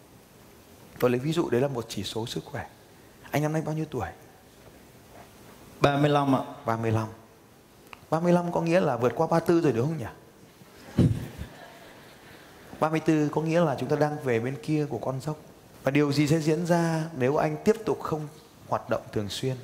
Tôi 0.99 1.11
lấy 1.11 1.21
ví 1.21 1.33
dụ, 1.33 1.51
đấy 1.51 1.61
là 1.61 1.69
một 1.69 1.85
chỉ 1.89 2.03
số 2.03 2.27
sức 2.27 2.45
khỏe. 2.45 2.67
Anh 3.31 3.43
năm 3.43 3.53
nay 3.53 3.63
bao 3.63 3.75
nhiêu 3.75 3.85
tuổi? 3.91 4.09
35 5.81 6.35
ạ. 6.35 6.43
35 6.67 7.07
35 8.11 8.53
có 8.53 8.61
nghĩa 8.61 8.81
là 8.81 8.97
vượt 8.97 9.13
qua 9.17 9.27
34 9.27 9.63
rồi 9.63 9.73
đúng 9.73 9.87
không 9.87 9.99
nhỉ? 9.99 11.05
34 12.81 13.29
có 13.29 13.41
nghĩa 13.41 13.61
là 13.61 13.77
chúng 13.81 13.89
ta 13.89 13.97
đang 13.97 14.17
về 14.25 14.41
bên 14.41 14.57
kia 14.63 14.87
của 14.91 14.99
con 14.99 15.21
dốc. 15.21 15.37
Và 15.83 15.91
điều 15.91 16.13
gì 16.13 16.27
sẽ 16.27 16.39
diễn 16.39 16.67
ra 16.67 17.05
nếu 17.17 17.37
anh 17.37 17.57
tiếp 17.65 17.77
tục 17.85 18.01
không 18.03 18.29
hoạt 18.69 18.91
động 18.91 19.03
thường 19.13 19.29
xuyên? 19.29 19.57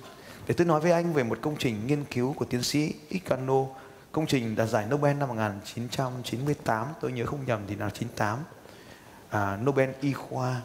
Để 0.46 0.54
tôi 0.54 0.66
nói 0.66 0.80
với 0.80 0.92
anh 0.92 1.12
về 1.12 1.22
một 1.22 1.38
công 1.40 1.56
trình 1.58 1.86
nghiên 1.86 2.04
cứu 2.04 2.32
của 2.32 2.44
tiến 2.44 2.62
sĩ 2.62 2.94
Icano. 3.08 3.64
Công 4.12 4.26
trình 4.26 4.56
đạt 4.56 4.68
giải 4.68 4.86
Nobel 4.90 5.16
năm 5.16 5.28
1998 5.28 6.86
tôi 7.00 7.12
nhớ 7.12 7.26
không 7.26 7.46
nhầm 7.46 7.60
thì 7.68 7.76
là 7.76 7.90
98 7.90 8.38
à, 9.30 9.58
Nobel 9.64 9.90
y 10.00 10.12
khoa. 10.12 10.60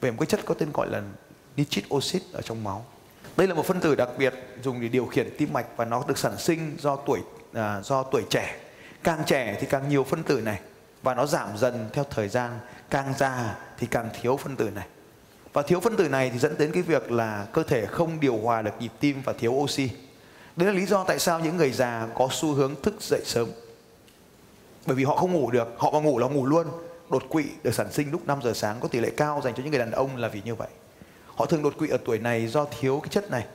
Về 0.00 0.10
một 0.10 0.16
cái 0.20 0.26
chất 0.26 0.40
có 0.44 0.54
tên 0.54 0.68
gọi 0.74 0.88
là 0.90 1.02
nitric 1.56 1.94
oxide 1.94 2.24
ở 2.32 2.42
trong 2.42 2.64
máu 2.64 2.84
đây 3.38 3.48
là 3.48 3.54
một 3.54 3.66
phân 3.66 3.80
tử 3.80 3.94
đặc 3.94 4.08
biệt 4.18 4.34
dùng 4.62 4.80
để 4.80 4.88
điều 4.88 5.06
khiển 5.06 5.28
tim 5.38 5.52
mạch 5.52 5.66
và 5.76 5.84
nó 5.84 6.04
được 6.08 6.18
sản 6.18 6.38
sinh 6.38 6.76
do 6.78 6.96
tuổi 6.96 7.20
à, 7.52 7.80
do 7.82 8.02
tuổi 8.02 8.22
trẻ. 8.30 8.56
Càng 9.02 9.22
trẻ 9.26 9.56
thì 9.60 9.66
càng 9.70 9.88
nhiều 9.88 10.04
phân 10.04 10.22
tử 10.22 10.40
này 10.40 10.60
và 11.02 11.14
nó 11.14 11.26
giảm 11.26 11.58
dần 11.58 11.88
theo 11.92 12.04
thời 12.10 12.28
gian. 12.28 12.50
Càng 12.90 13.14
già 13.18 13.58
thì 13.78 13.86
càng 13.86 14.08
thiếu 14.20 14.36
phân 14.36 14.56
tử 14.56 14.70
này. 14.70 14.86
Và 15.52 15.62
thiếu 15.62 15.80
phân 15.80 15.96
tử 15.96 16.08
này 16.08 16.30
thì 16.30 16.38
dẫn 16.38 16.58
đến 16.58 16.72
cái 16.72 16.82
việc 16.82 17.12
là 17.12 17.46
cơ 17.52 17.62
thể 17.62 17.86
không 17.86 18.20
điều 18.20 18.36
hòa 18.36 18.62
được 18.62 18.70
nhịp 18.80 18.92
tim 19.00 19.22
và 19.24 19.32
thiếu 19.32 19.52
oxy. 19.52 19.90
Đấy 20.56 20.68
là 20.68 20.74
lý 20.74 20.86
do 20.86 21.04
tại 21.04 21.18
sao 21.18 21.40
những 21.40 21.56
người 21.56 21.72
già 21.72 22.08
có 22.14 22.28
xu 22.30 22.52
hướng 22.52 22.74
thức 22.82 22.94
dậy 23.00 23.20
sớm. 23.24 23.48
Bởi 24.86 24.96
vì 24.96 25.04
họ 25.04 25.16
không 25.16 25.32
ngủ 25.32 25.50
được 25.50 25.74
họ 25.76 25.90
mà 25.90 25.98
ngủ 26.00 26.18
là 26.18 26.28
ngủ 26.28 26.46
luôn. 26.46 26.66
Đột 27.10 27.22
quỵ 27.28 27.44
được 27.62 27.74
sản 27.74 27.92
sinh 27.92 28.10
lúc 28.10 28.26
5 28.26 28.38
giờ 28.42 28.52
sáng 28.54 28.76
có 28.80 28.88
tỷ 28.88 29.00
lệ 29.00 29.10
cao 29.16 29.40
dành 29.44 29.54
cho 29.54 29.62
những 29.62 29.70
người 29.70 29.80
đàn 29.80 29.90
ông 29.90 30.16
là 30.16 30.28
vì 30.28 30.42
như 30.44 30.54
vậy 30.54 30.68
họ 31.38 31.46
thường 31.46 31.62
đột 31.62 31.78
quỵ 31.78 31.88
ở 31.88 31.98
tuổi 32.04 32.18
này 32.18 32.46
do 32.46 32.64
thiếu 32.64 33.00
cái 33.02 33.08
chất 33.08 33.30
này, 33.30 33.46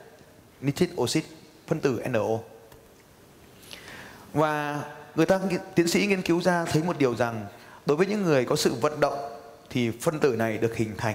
nitric 0.60 1.00
oxide 1.00 1.26
phân 1.66 1.80
tử 1.80 2.02
NO 2.10 2.38
và 4.32 4.82
người 5.14 5.26
ta 5.26 5.40
tiến 5.74 5.88
sĩ 5.88 6.06
nghiên 6.06 6.22
cứu 6.22 6.40
ra 6.40 6.64
thấy 6.64 6.82
một 6.82 6.98
điều 6.98 7.16
rằng 7.16 7.46
đối 7.86 7.96
với 7.96 8.06
những 8.06 8.22
người 8.22 8.44
có 8.44 8.56
sự 8.56 8.74
vận 8.74 9.00
động 9.00 9.18
thì 9.70 9.90
phân 9.90 10.20
tử 10.20 10.36
này 10.36 10.58
được 10.58 10.76
hình 10.76 10.94
thành. 10.96 11.14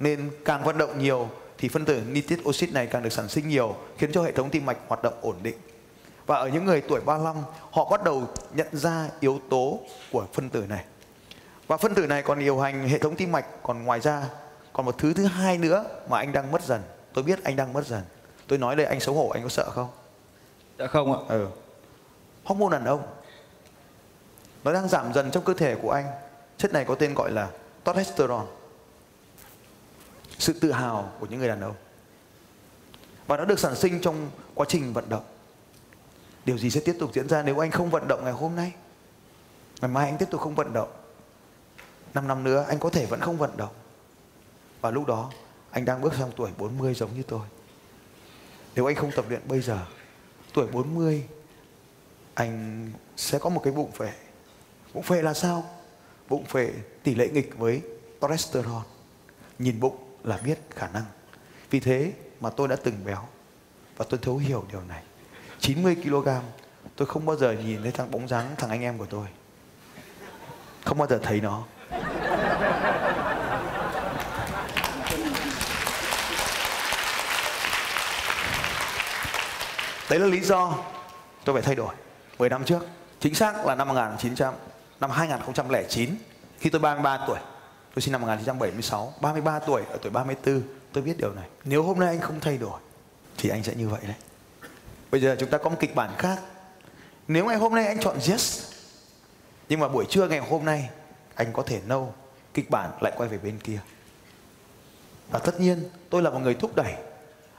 Nên 0.00 0.30
càng 0.44 0.64
vận 0.64 0.78
động 0.78 0.98
nhiều 0.98 1.28
thì 1.58 1.68
phân 1.68 1.84
tử 1.84 2.02
nitric 2.12 2.48
oxide 2.48 2.72
này 2.72 2.86
càng 2.86 3.02
được 3.02 3.12
sản 3.12 3.28
sinh 3.28 3.48
nhiều, 3.48 3.76
khiến 3.98 4.12
cho 4.12 4.22
hệ 4.22 4.32
thống 4.32 4.50
tim 4.50 4.66
mạch 4.66 4.78
hoạt 4.88 5.02
động 5.02 5.14
ổn 5.20 5.36
định. 5.42 5.56
Và 6.26 6.36
ở 6.36 6.48
những 6.48 6.64
người 6.64 6.80
tuổi 6.80 7.00
35 7.00 7.36
họ 7.70 7.88
bắt 7.90 8.04
đầu 8.04 8.28
nhận 8.54 8.68
ra 8.72 9.08
yếu 9.20 9.40
tố 9.50 9.80
của 10.12 10.26
phân 10.32 10.50
tử 10.50 10.64
này. 10.68 10.84
Và 11.66 11.76
phân 11.76 11.94
tử 11.94 12.06
này 12.06 12.22
còn 12.22 12.38
điều 12.38 12.58
hành 12.58 12.88
hệ 12.88 12.98
thống 12.98 13.16
tim 13.16 13.32
mạch 13.32 13.46
còn 13.62 13.84
ngoài 13.84 14.00
ra 14.00 14.24
còn 14.78 14.86
một 14.86 14.98
thứ 14.98 15.14
thứ 15.14 15.24
hai 15.26 15.58
nữa 15.58 15.84
mà 16.08 16.18
anh 16.18 16.32
đang 16.32 16.52
mất 16.52 16.62
dần. 16.62 16.82
Tôi 17.12 17.24
biết 17.24 17.44
anh 17.44 17.56
đang 17.56 17.72
mất 17.72 17.86
dần. 17.86 18.02
Tôi 18.46 18.58
nói 18.58 18.76
đây 18.76 18.86
anh 18.86 19.00
xấu 19.00 19.14
hổ 19.14 19.28
anh 19.28 19.42
có 19.42 19.48
sợ 19.48 19.70
không? 19.70 19.88
Dạ 20.78 20.86
không 20.86 21.12
ạ. 21.12 21.18
Ừ. 21.28 21.48
Hormone 22.44 22.72
đàn 22.72 22.84
ông 22.84 23.02
nó 24.64 24.72
đang 24.72 24.88
giảm 24.88 25.12
dần 25.12 25.30
trong 25.30 25.44
cơ 25.44 25.54
thể 25.54 25.76
của 25.82 25.90
anh. 25.90 26.06
Chất 26.58 26.72
này 26.72 26.84
có 26.84 26.94
tên 26.94 27.14
gọi 27.14 27.30
là 27.30 27.50
testosterone. 27.84 28.46
Sự 30.38 30.52
tự 30.52 30.72
hào 30.72 31.12
của 31.20 31.26
những 31.26 31.38
người 31.38 31.48
đàn 31.48 31.60
ông. 31.60 31.74
Và 33.26 33.36
nó 33.36 33.44
được 33.44 33.58
sản 33.58 33.76
sinh 33.76 34.00
trong 34.00 34.30
quá 34.54 34.66
trình 34.68 34.92
vận 34.92 35.08
động. 35.08 35.24
Điều 36.44 36.58
gì 36.58 36.70
sẽ 36.70 36.80
tiếp 36.84 36.96
tục 37.00 37.10
diễn 37.14 37.28
ra 37.28 37.42
nếu 37.42 37.62
anh 37.62 37.70
không 37.70 37.90
vận 37.90 38.08
động 38.08 38.24
ngày 38.24 38.32
hôm 38.32 38.56
nay? 38.56 38.72
Ngày 39.80 39.90
mai 39.90 40.08
anh 40.08 40.18
tiếp 40.18 40.28
tục 40.30 40.40
không 40.40 40.54
vận 40.54 40.72
động. 40.72 40.92
Năm 42.14 42.28
năm 42.28 42.44
nữa 42.44 42.64
anh 42.68 42.78
có 42.78 42.90
thể 42.90 43.06
vẫn 43.06 43.20
không 43.20 43.36
vận 43.36 43.56
động 43.56 43.72
và 44.80 44.90
lúc 44.90 45.06
đó, 45.06 45.30
anh 45.70 45.84
đang 45.84 46.00
bước 46.00 46.14
sang 46.14 46.30
tuổi 46.36 46.50
40 46.58 46.94
giống 46.94 47.14
như 47.16 47.22
tôi. 47.22 47.46
Nếu 48.74 48.86
anh 48.86 48.94
không 48.94 49.10
tập 49.16 49.24
luyện 49.28 49.40
bây 49.48 49.60
giờ, 49.60 49.78
tuổi 50.54 50.66
40 50.66 51.24
anh 52.34 52.86
sẽ 53.16 53.38
có 53.38 53.50
một 53.50 53.60
cái 53.64 53.72
bụng 53.72 53.92
phệ. 53.92 54.12
Bụng 54.94 55.02
phệ 55.02 55.22
là 55.22 55.34
sao? 55.34 55.64
Bụng 56.28 56.44
phệ 56.44 56.72
tỷ 57.02 57.14
lệ 57.14 57.28
nghịch 57.28 57.58
với 57.58 57.82
testosterone 58.20 58.84
nhìn 59.58 59.80
bụng 59.80 59.96
là 60.24 60.38
biết 60.44 60.58
khả 60.70 60.88
năng. 60.88 61.04
Vì 61.70 61.80
thế 61.80 62.12
mà 62.40 62.50
tôi 62.50 62.68
đã 62.68 62.76
từng 62.76 63.04
béo. 63.04 63.28
Và 63.96 64.04
tôi 64.08 64.20
thấu 64.22 64.36
hiểu 64.36 64.64
điều 64.72 64.82
này. 64.82 65.02
90 65.58 65.96
kg 66.04 66.28
tôi 66.96 67.06
không 67.06 67.26
bao 67.26 67.36
giờ 67.36 67.52
nhìn 67.52 67.82
thấy 67.82 67.92
thằng 67.92 68.10
bóng 68.10 68.28
dáng 68.28 68.54
thằng 68.58 68.70
anh 68.70 68.82
em 68.82 68.98
của 68.98 69.06
tôi. 69.06 69.26
Không 70.84 70.98
bao 70.98 71.08
giờ 71.08 71.20
thấy 71.22 71.40
nó. 71.40 71.64
Đấy 80.10 80.18
là 80.18 80.26
lý 80.26 80.40
do 80.40 80.78
tôi 81.44 81.54
phải 81.54 81.62
thay 81.62 81.74
đổi. 81.74 81.94
10 82.38 82.48
năm 82.48 82.64
trước, 82.64 82.86
chính 83.20 83.34
xác 83.34 83.66
là 83.66 83.74
năm 83.74 83.88
1900 83.88 84.54
năm 85.00 85.10
2009 85.10 86.10
khi 86.58 86.70
tôi 86.70 86.80
33 86.80 87.24
tuổi, 87.26 87.38
tôi 87.94 88.02
sinh 88.02 88.12
năm 88.12 88.20
1976 88.20 89.12
33 89.20 89.58
tuổi 89.58 89.82
ở 89.90 89.98
tuổi 90.02 90.10
34 90.10 90.62
tôi 90.92 91.02
biết 91.02 91.18
điều 91.18 91.32
này. 91.34 91.48
Nếu 91.64 91.82
hôm 91.82 91.98
nay 91.98 92.08
anh 92.08 92.20
không 92.20 92.40
thay 92.40 92.58
đổi, 92.58 92.80
thì 93.36 93.48
anh 93.48 93.62
sẽ 93.62 93.74
như 93.74 93.88
vậy 93.88 94.00
đấy. 94.02 94.16
Bây 95.10 95.20
giờ 95.20 95.36
chúng 95.38 95.50
ta 95.50 95.58
có 95.58 95.70
một 95.70 95.76
kịch 95.80 95.94
bản 95.94 96.10
khác. 96.18 96.38
Nếu 97.28 97.46
ngày 97.46 97.56
hôm 97.56 97.74
nay 97.74 97.86
anh 97.86 97.98
chọn 98.00 98.18
yes, 98.28 98.72
nhưng 99.68 99.80
mà 99.80 99.88
buổi 99.88 100.04
trưa 100.08 100.28
ngày 100.28 100.38
hôm 100.38 100.64
nay 100.64 100.90
anh 101.34 101.52
có 101.52 101.62
thể 101.62 101.80
no, 101.86 102.00
kịch 102.54 102.70
bản 102.70 102.90
lại 103.00 103.12
quay 103.16 103.28
về 103.28 103.38
bên 103.38 103.58
kia. 103.58 103.78
Và 105.30 105.38
tất 105.38 105.60
nhiên, 105.60 105.88
tôi 106.10 106.22
là 106.22 106.30
một 106.30 106.38
người 106.38 106.54
thúc 106.54 106.76
đẩy, 106.76 106.94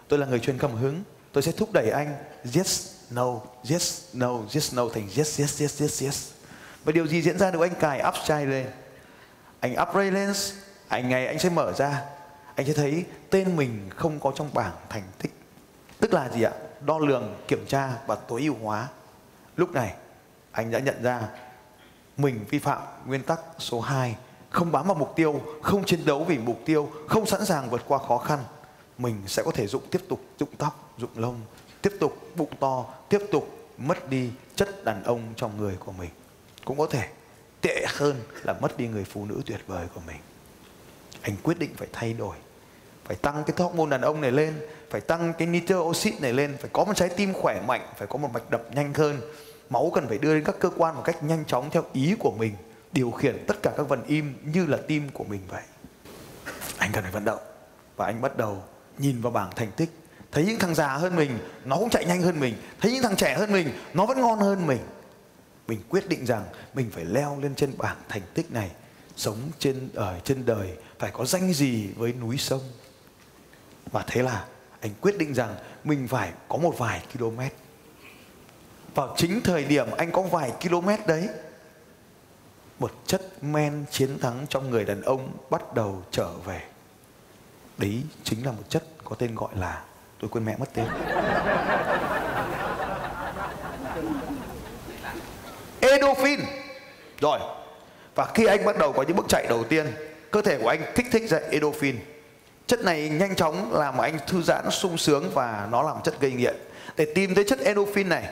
tôi 0.07 0.19
là 0.19 0.25
người 0.25 0.39
truyền 0.39 0.57
cảm 0.57 0.71
hứng 0.71 1.03
tôi 1.31 1.43
sẽ 1.43 1.51
thúc 1.51 1.69
đẩy 1.73 1.89
anh, 1.89 2.15
yes, 2.55 2.91
no 3.09 3.33
yes 3.69 4.03
no 4.13 4.39
yes, 4.53 4.73
no 4.73 4.83
thành 4.93 5.07
yes 5.17 5.39
yes 5.39 5.61
yes 5.61 5.81
yes 5.81 6.03
yes. 6.03 6.31
Và 6.83 6.91
điều 6.91 7.07
gì 7.07 7.21
diễn 7.21 7.39
ra 7.39 7.51
nếu 7.51 7.61
anh 7.61 7.75
cài 7.79 8.03
upside 8.07 8.45
lên? 8.45 8.67
Anh 9.59 9.75
upgrade 9.81 10.11
lên 10.11 10.33
anh 10.87 11.09
ngày 11.09 11.27
anh 11.27 11.39
sẽ 11.39 11.49
mở 11.49 11.73
ra. 11.73 12.01
Anh 12.55 12.67
sẽ 12.67 12.73
thấy 12.73 13.05
tên 13.29 13.55
mình 13.55 13.89
không 13.95 14.19
có 14.19 14.31
trong 14.35 14.49
bảng 14.53 14.73
thành 14.89 15.03
tích. 15.21 15.33
Tức 15.99 16.13
là 16.13 16.29
gì 16.29 16.43
ạ? 16.43 16.51
Đo 16.85 16.99
lường, 16.99 17.35
kiểm 17.47 17.65
tra 17.67 17.89
và 18.07 18.15
tối 18.15 18.41
ưu 18.41 18.55
hóa. 18.61 18.87
Lúc 19.55 19.71
này, 19.71 19.93
anh 20.51 20.71
đã 20.71 20.79
nhận 20.79 21.03
ra 21.03 21.21
mình 22.17 22.45
vi 22.49 22.59
phạm 22.59 22.81
nguyên 23.05 23.23
tắc 23.23 23.39
số 23.59 23.81
2 23.81 24.15
không 24.49 24.71
bám 24.71 24.87
vào 24.87 24.95
mục 24.95 25.15
tiêu, 25.15 25.41
không 25.61 25.85
chiến 25.85 26.05
đấu 26.05 26.23
vì 26.23 26.37
mục 26.37 26.59
tiêu, 26.65 26.91
không 27.07 27.25
sẵn 27.25 27.45
sàng 27.45 27.69
vượt 27.69 27.81
qua 27.87 27.97
khó 27.97 28.17
khăn 28.17 28.39
mình 28.99 29.21
sẽ 29.27 29.43
có 29.43 29.51
thể 29.51 29.67
dụng 29.67 29.83
tiếp 29.91 30.01
tục 30.09 30.21
dụng 30.39 30.49
tóc, 30.57 30.93
dụng 30.97 31.11
lông, 31.15 31.41
tiếp 31.81 31.93
tục 31.99 32.17
bụng 32.35 32.51
to, 32.59 32.85
tiếp 33.09 33.21
tục 33.31 33.49
mất 33.77 34.09
đi 34.09 34.29
chất 34.55 34.85
đàn 34.85 35.03
ông 35.03 35.21
trong 35.35 35.57
người 35.57 35.75
của 35.79 35.91
mình. 35.91 36.09
Cũng 36.65 36.77
có 36.77 36.85
thể 36.85 37.07
tệ 37.61 37.85
hơn 37.87 38.15
là 38.43 38.53
mất 38.53 38.77
đi 38.77 38.87
người 38.87 39.03
phụ 39.03 39.25
nữ 39.25 39.41
tuyệt 39.45 39.59
vời 39.67 39.87
của 39.93 40.01
mình. 40.07 40.17
Anh 41.21 41.35
quyết 41.43 41.59
định 41.59 41.71
phải 41.77 41.87
thay 41.93 42.13
đổi, 42.13 42.35
phải 43.05 43.15
tăng 43.15 43.43
cái 43.43 43.55
hormone 43.57 43.89
đàn 43.89 44.01
ông 44.01 44.21
này 44.21 44.31
lên, 44.31 44.53
phải 44.89 45.01
tăng 45.01 45.33
cái 45.33 45.47
nitro 45.47 45.79
oxit 45.79 46.21
này 46.21 46.33
lên, 46.33 46.57
phải 46.59 46.69
có 46.73 46.85
một 46.85 46.93
trái 46.95 47.09
tim 47.09 47.33
khỏe 47.33 47.61
mạnh, 47.67 47.93
phải 47.97 48.07
có 48.07 48.17
một 48.17 48.29
mạch 48.33 48.49
đập 48.49 48.61
nhanh 48.75 48.93
hơn. 48.93 49.21
Máu 49.69 49.91
cần 49.93 50.07
phải 50.07 50.17
đưa 50.17 50.33
đến 50.33 50.43
các 50.43 50.55
cơ 50.59 50.69
quan 50.77 50.95
một 50.95 51.01
cách 51.05 51.23
nhanh 51.23 51.45
chóng 51.45 51.69
theo 51.69 51.83
ý 51.93 52.15
của 52.19 52.31
mình, 52.31 52.55
điều 52.91 53.11
khiển 53.11 53.45
tất 53.47 53.57
cả 53.63 53.73
các 53.77 53.83
vần 53.83 54.03
im 54.03 54.33
như 54.53 54.65
là 54.65 54.77
tim 54.87 55.09
của 55.09 55.23
mình 55.23 55.41
vậy. 55.47 55.63
Anh 56.77 56.91
cần 56.93 57.03
phải 57.03 57.11
vận 57.11 57.25
động 57.25 57.39
và 57.95 58.05
anh 58.05 58.21
bắt 58.21 58.37
đầu 58.37 58.63
nhìn 58.99 59.21
vào 59.21 59.31
bảng 59.31 59.49
thành 59.55 59.71
tích. 59.71 59.89
Thấy 60.31 60.45
những 60.45 60.59
thằng 60.59 60.75
già 60.75 60.93
hơn 60.93 61.15
mình, 61.15 61.39
nó 61.65 61.77
cũng 61.77 61.89
chạy 61.89 62.05
nhanh 62.05 62.21
hơn 62.21 62.39
mình. 62.39 62.55
Thấy 62.79 62.91
những 62.91 63.03
thằng 63.03 63.15
trẻ 63.15 63.35
hơn 63.35 63.51
mình, 63.51 63.69
nó 63.93 64.05
vẫn 64.05 64.21
ngon 64.21 64.39
hơn 64.39 64.67
mình. 64.67 64.79
Mình 65.67 65.79
quyết 65.89 66.09
định 66.09 66.25
rằng 66.25 66.45
mình 66.73 66.89
phải 66.91 67.05
leo 67.05 67.39
lên 67.41 67.55
trên 67.55 67.77
bảng 67.77 67.97
thành 68.09 68.21
tích 68.33 68.51
này. 68.51 68.71
Sống 69.15 69.37
trên, 69.59 69.89
ở 69.93 70.19
trên 70.23 70.45
đời, 70.45 70.77
phải 70.99 71.11
có 71.11 71.25
danh 71.25 71.53
gì 71.53 71.87
với 71.95 72.13
núi 72.13 72.37
sông. 72.37 72.61
Và 73.91 74.03
thế 74.07 74.23
là 74.23 74.45
anh 74.81 74.91
quyết 75.01 75.17
định 75.17 75.33
rằng 75.33 75.55
mình 75.83 76.07
phải 76.07 76.31
có 76.47 76.57
một 76.57 76.77
vài 76.77 77.03
km. 77.13 77.39
Vào 78.95 79.13
chính 79.17 79.41
thời 79.41 79.63
điểm 79.63 79.87
anh 79.97 80.11
có 80.11 80.21
vài 80.21 80.51
km 80.63 80.89
đấy, 81.07 81.29
một 82.79 82.91
chất 83.05 83.43
men 83.43 83.85
chiến 83.91 84.19
thắng 84.19 84.45
trong 84.49 84.69
người 84.69 84.85
đàn 84.85 85.01
ông 85.01 85.37
bắt 85.49 85.73
đầu 85.73 86.03
trở 86.11 86.33
về 86.33 86.61
đấy 87.79 88.01
chính 88.23 88.45
là 88.45 88.51
một 88.51 88.63
chất 88.69 88.83
có 89.03 89.15
tên 89.15 89.35
gọi 89.35 89.49
là, 89.55 89.81
tôi 90.19 90.29
quên 90.29 90.45
mẹ 90.45 90.55
mất 90.57 90.69
tên. 90.73 90.85
Endorphin. 95.79 96.39
Rồi, 97.21 97.39
và 98.15 98.27
khi 98.33 98.45
anh 98.45 98.65
bắt 98.65 98.77
đầu 98.77 98.93
có 98.93 99.03
những 99.07 99.17
bước 99.17 99.25
chạy 99.29 99.45
đầu 99.49 99.63
tiên, 99.63 99.87
cơ 100.31 100.41
thể 100.41 100.57
của 100.57 100.67
anh 100.67 100.81
kích 100.95 101.05
thích 101.11 101.29
ra 101.29 101.39
endorphin. 101.51 101.99
Chất 102.67 102.79
này 102.79 103.09
nhanh 103.09 103.35
chóng 103.35 103.73
làm 103.73 103.97
anh 103.97 104.17
thư 104.27 104.41
giãn, 104.41 104.71
sung 104.71 104.97
sướng 104.97 105.31
và 105.33 105.67
nó 105.71 105.83
làm 105.83 105.97
chất 106.03 106.19
gây 106.19 106.31
nghiện. 106.31 106.55
Để 106.97 107.05
tìm 107.15 107.35
thấy 107.35 107.43
chất 107.43 107.59
endorphin 107.59 108.09
này, 108.09 108.29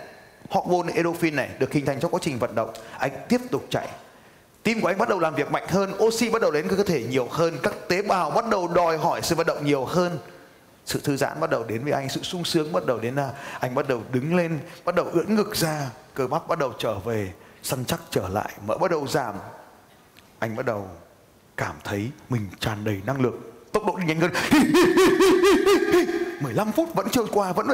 hormone 0.50 0.94
endorphin 0.94 1.36
này 1.36 1.50
được 1.60 1.74
hình 1.74 1.86
thành 1.86 2.00
trong 2.00 2.12
quá 2.12 2.20
trình 2.24 2.40
vận 2.40 2.56
động, 2.56 2.74
anh 3.00 3.12
tiếp 3.30 3.42
tục 3.52 3.66
chạy 3.70 3.88
tim 4.68 4.82
của 4.82 4.88
anh 4.88 4.98
bắt 4.98 5.10
đầu 5.10 5.20
làm 5.20 5.36
việc 5.36 5.52
mạnh 5.52 5.64
hơn 5.68 5.94
oxy 5.98 6.30
bắt 6.30 6.42
đầu 6.42 6.52
đến 6.52 6.68
cơ 6.68 6.84
thể 6.84 7.04
nhiều 7.04 7.28
hơn 7.32 7.58
các 7.64 7.74
tế 7.88 8.02
bào 8.02 8.32
bắt 8.32 8.50
đầu 8.50 8.68
đòi 8.68 8.98
hỏi 8.98 9.22
sự 9.24 9.36
vận 9.36 9.48
động 9.48 9.66
nhiều 9.66 9.86
hơn 9.86 10.18
sự 10.86 11.00
thư 11.04 11.18
giãn 11.18 11.40
bắt 11.40 11.50
đầu 11.50 11.64
đến 11.64 11.84
với 11.84 11.94
anh 11.94 12.10
sự 12.10 12.22
sung 12.24 12.46
sướng 12.46 12.72
bắt 12.72 12.86
đầu 12.86 13.00
đến 13.00 13.16
là 13.16 13.32
anh 13.60 13.76
bắt 13.76 13.88
đầu 13.88 14.04
đứng 14.12 14.36
lên 14.36 14.60
bắt 14.86 14.96
đầu 14.96 15.06
ưỡn 15.06 15.36
ngực 15.36 15.56
ra 15.56 15.90
cơ 16.14 16.28
bắp 16.28 16.48
bắt 16.48 16.60
đầu 16.60 16.74
trở 16.80 17.00
về 17.00 17.34
săn 17.64 17.86
chắc 17.86 18.00
trở 18.10 18.28
lại 18.28 18.50
mỡ 18.66 18.78
bắt 18.78 18.92
đầu 18.92 19.08
giảm 19.08 19.36
anh 20.40 20.56
bắt 20.56 20.66
đầu 20.66 20.90
cảm 21.58 21.76
thấy 21.84 22.10
mình 22.30 22.48
tràn 22.60 22.84
đầy 22.84 23.02
năng 23.06 23.22
lượng 23.22 23.42
tốc 23.72 23.86
độ 23.86 23.98
đi 23.98 24.06
nhanh 24.08 24.20
hơn 24.20 24.32
15 26.42 26.72
phút 26.72 26.96
vẫn 26.96 27.08
trôi 27.12 27.28
qua 27.32 27.54
vẫn 27.54 27.68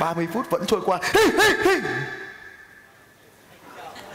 30 0.00 0.28
phút 0.34 0.50
vẫn 0.50 0.66
trôi 0.66 0.80
qua 0.86 1.00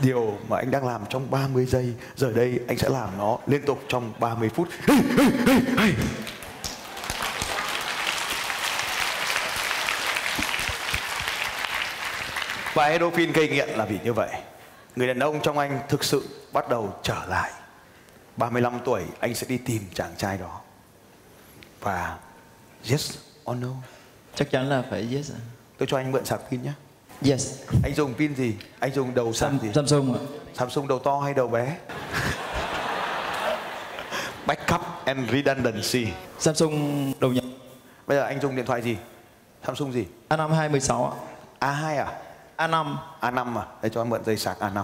Điều 0.03 0.37
mà 0.49 0.57
anh 0.57 0.71
đang 0.71 0.87
làm 0.87 1.01
trong 1.09 1.31
30 1.31 1.65
giây 1.65 1.93
Giờ 2.15 2.31
đây 2.31 2.59
anh 2.67 2.77
sẽ 2.77 2.89
làm 2.89 3.09
nó 3.17 3.37
liên 3.47 3.61
tục 3.65 3.79
trong 3.87 4.13
30 4.19 4.49
phút. 4.49 4.67
Và 12.73 12.85
endorphin 12.85 13.31
gây 13.31 13.47
nghiện 13.47 13.69
là 13.69 13.85
vì 13.85 13.99
như 14.03 14.13
vậy. 14.13 14.29
Người 14.95 15.07
đàn 15.07 15.19
ông 15.19 15.39
trong 15.43 15.57
anh 15.57 15.79
thực 15.89 16.03
sự 16.03 16.27
bắt 16.53 16.69
đầu 16.69 16.93
trở 17.03 17.25
lại. 17.29 17.51
35 18.37 18.79
tuổi 18.85 19.03
anh 19.19 19.35
sẽ 19.35 19.47
đi 19.47 19.57
tìm 19.57 19.81
chàng 19.93 20.15
trai 20.17 20.37
đó. 20.37 20.61
Và 21.79 22.17
yes 22.89 23.17
or 23.51 23.57
no? 23.57 23.69
Chắc 24.35 24.51
chắn 24.51 24.69
là 24.69 24.83
phải 24.89 25.07
yes. 25.15 25.31
Tôi 25.77 25.87
cho 25.87 25.97
anh 25.97 26.11
mượn 26.11 26.25
sạc 26.25 26.39
pin 26.49 26.63
nhé 26.63 26.71
Yes. 27.25 27.61
Anh 27.83 27.95
dùng 27.95 28.13
pin 28.13 28.35
gì? 28.35 28.55
Anh 28.79 28.93
dùng 28.93 29.13
đầu 29.13 29.33
Sam, 29.33 29.59
gì? 29.59 29.69
Samsung 29.73 30.13
ạ. 30.13 30.19
Samsung 30.53 30.87
đầu 30.87 30.99
to 30.99 31.19
hay 31.19 31.33
đầu 31.33 31.47
bé? 31.47 31.77
Backup 34.47 34.81
and 35.05 35.31
redundancy 35.31 36.07
Samsung 36.39 37.13
đầu 37.19 37.33
nhập. 37.33 37.43
Bây 38.07 38.17
giờ 38.17 38.23
anh 38.23 38.41
dùng 38.41 38.55
điện 38.55 38.65
thoại 38.65 38.81
gì? 38.81 38.97
Samsung 39.67 39.93
gì? 39.93 40.05
A5 40.29 40.49
216 40.49 41.05
ạ. 41.05 41.13
A2 41.59 42.05
à? 42.05 42.19
A5 42.57 42.95
A5 43.21 43.57
à? 43.57 43.65
Đây 43.81 43.89
cho 43.89 44.01
em 44.01 44.09
mượn 44.09 44.25
dây 44.25 44.37
sạc 44.37 44.59
A5 44.59 44.83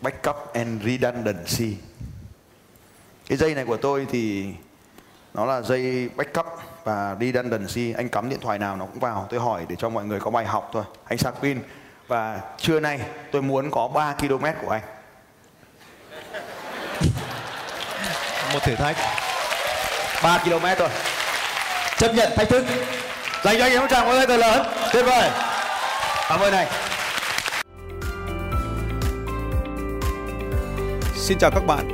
Backup 0.00 0.36
and 0.54 0.82
redundancy 0.82 1.76
Cái 3.26 3.38
dây 3.38 3.54
này 3.54 3.64
của 3.64 3.76
tôi 3.76 4.06
thì 4.10 4.52
Nó 5.34 5.46
là 5.46 5.62
dây 5.62 6.08
backup 6.16 6.46
và 6.84 7.16
redundancy 7.20 7.92
Anh 7.92 8.08
cắm 8.08 8.28
điện 8.28 8.40
thoại 8.40 8.58
nào 8.58 8.76
nó 8.76 8.86
cũng 8.86 8.98
vào. 8.98 9.26
Tôi 9.30 9.40
hỏi 9.40 9.66
để 9.68 9.76
cho 9.76 9.88
mọi 9.88 10.04
người 10.04 10.20
có 10.20 10.30
bài 10.30 10.44
học 10.44 10.70
thôi. 10.72 10.84
Anh 11.04 11.18
sạc 11.18 11.34
pin. 11.42 11.60
Và 12.08 12.40
trưa 12.58 12.80
nay 12.80 13.00
tôi 13.32 13.42
muốn 13.42 13.70
có 13.70 13.88
3 13.88 14.14
km 14.20 14.44
của 14.62 14.70
anh. 14.70 14.82
Một 18.52 18.58
thử 18.62 18.74
thách. 18.74 18.96
3 20.22 20.38
km 20.44 20.66
thôi. 20.78 20.88
Chấp 21.98 22.14
nhận 22.14 22.32
thách 22.36 22.48
thức. 22.48 22.64
Dành 23.44 23.58
cho 23.58 23.64
anh 23.64 23.72
em 23.72 23.80
một 23.80 23.86
tràng 23.90 24.06
một 24.06 24.14
tay 24.28 24.38
lớn. 24.38 24.66
Tuyệt 24.92 25.04
vời. 25.06 25.30
Cảm 26.28 26.40
ơn 26.40 26.52
anh. 26.52 26.68
Xin 31.16 31.38
chào 31.38 31.50
các 31.50 31.66
bạn 31.66 31.93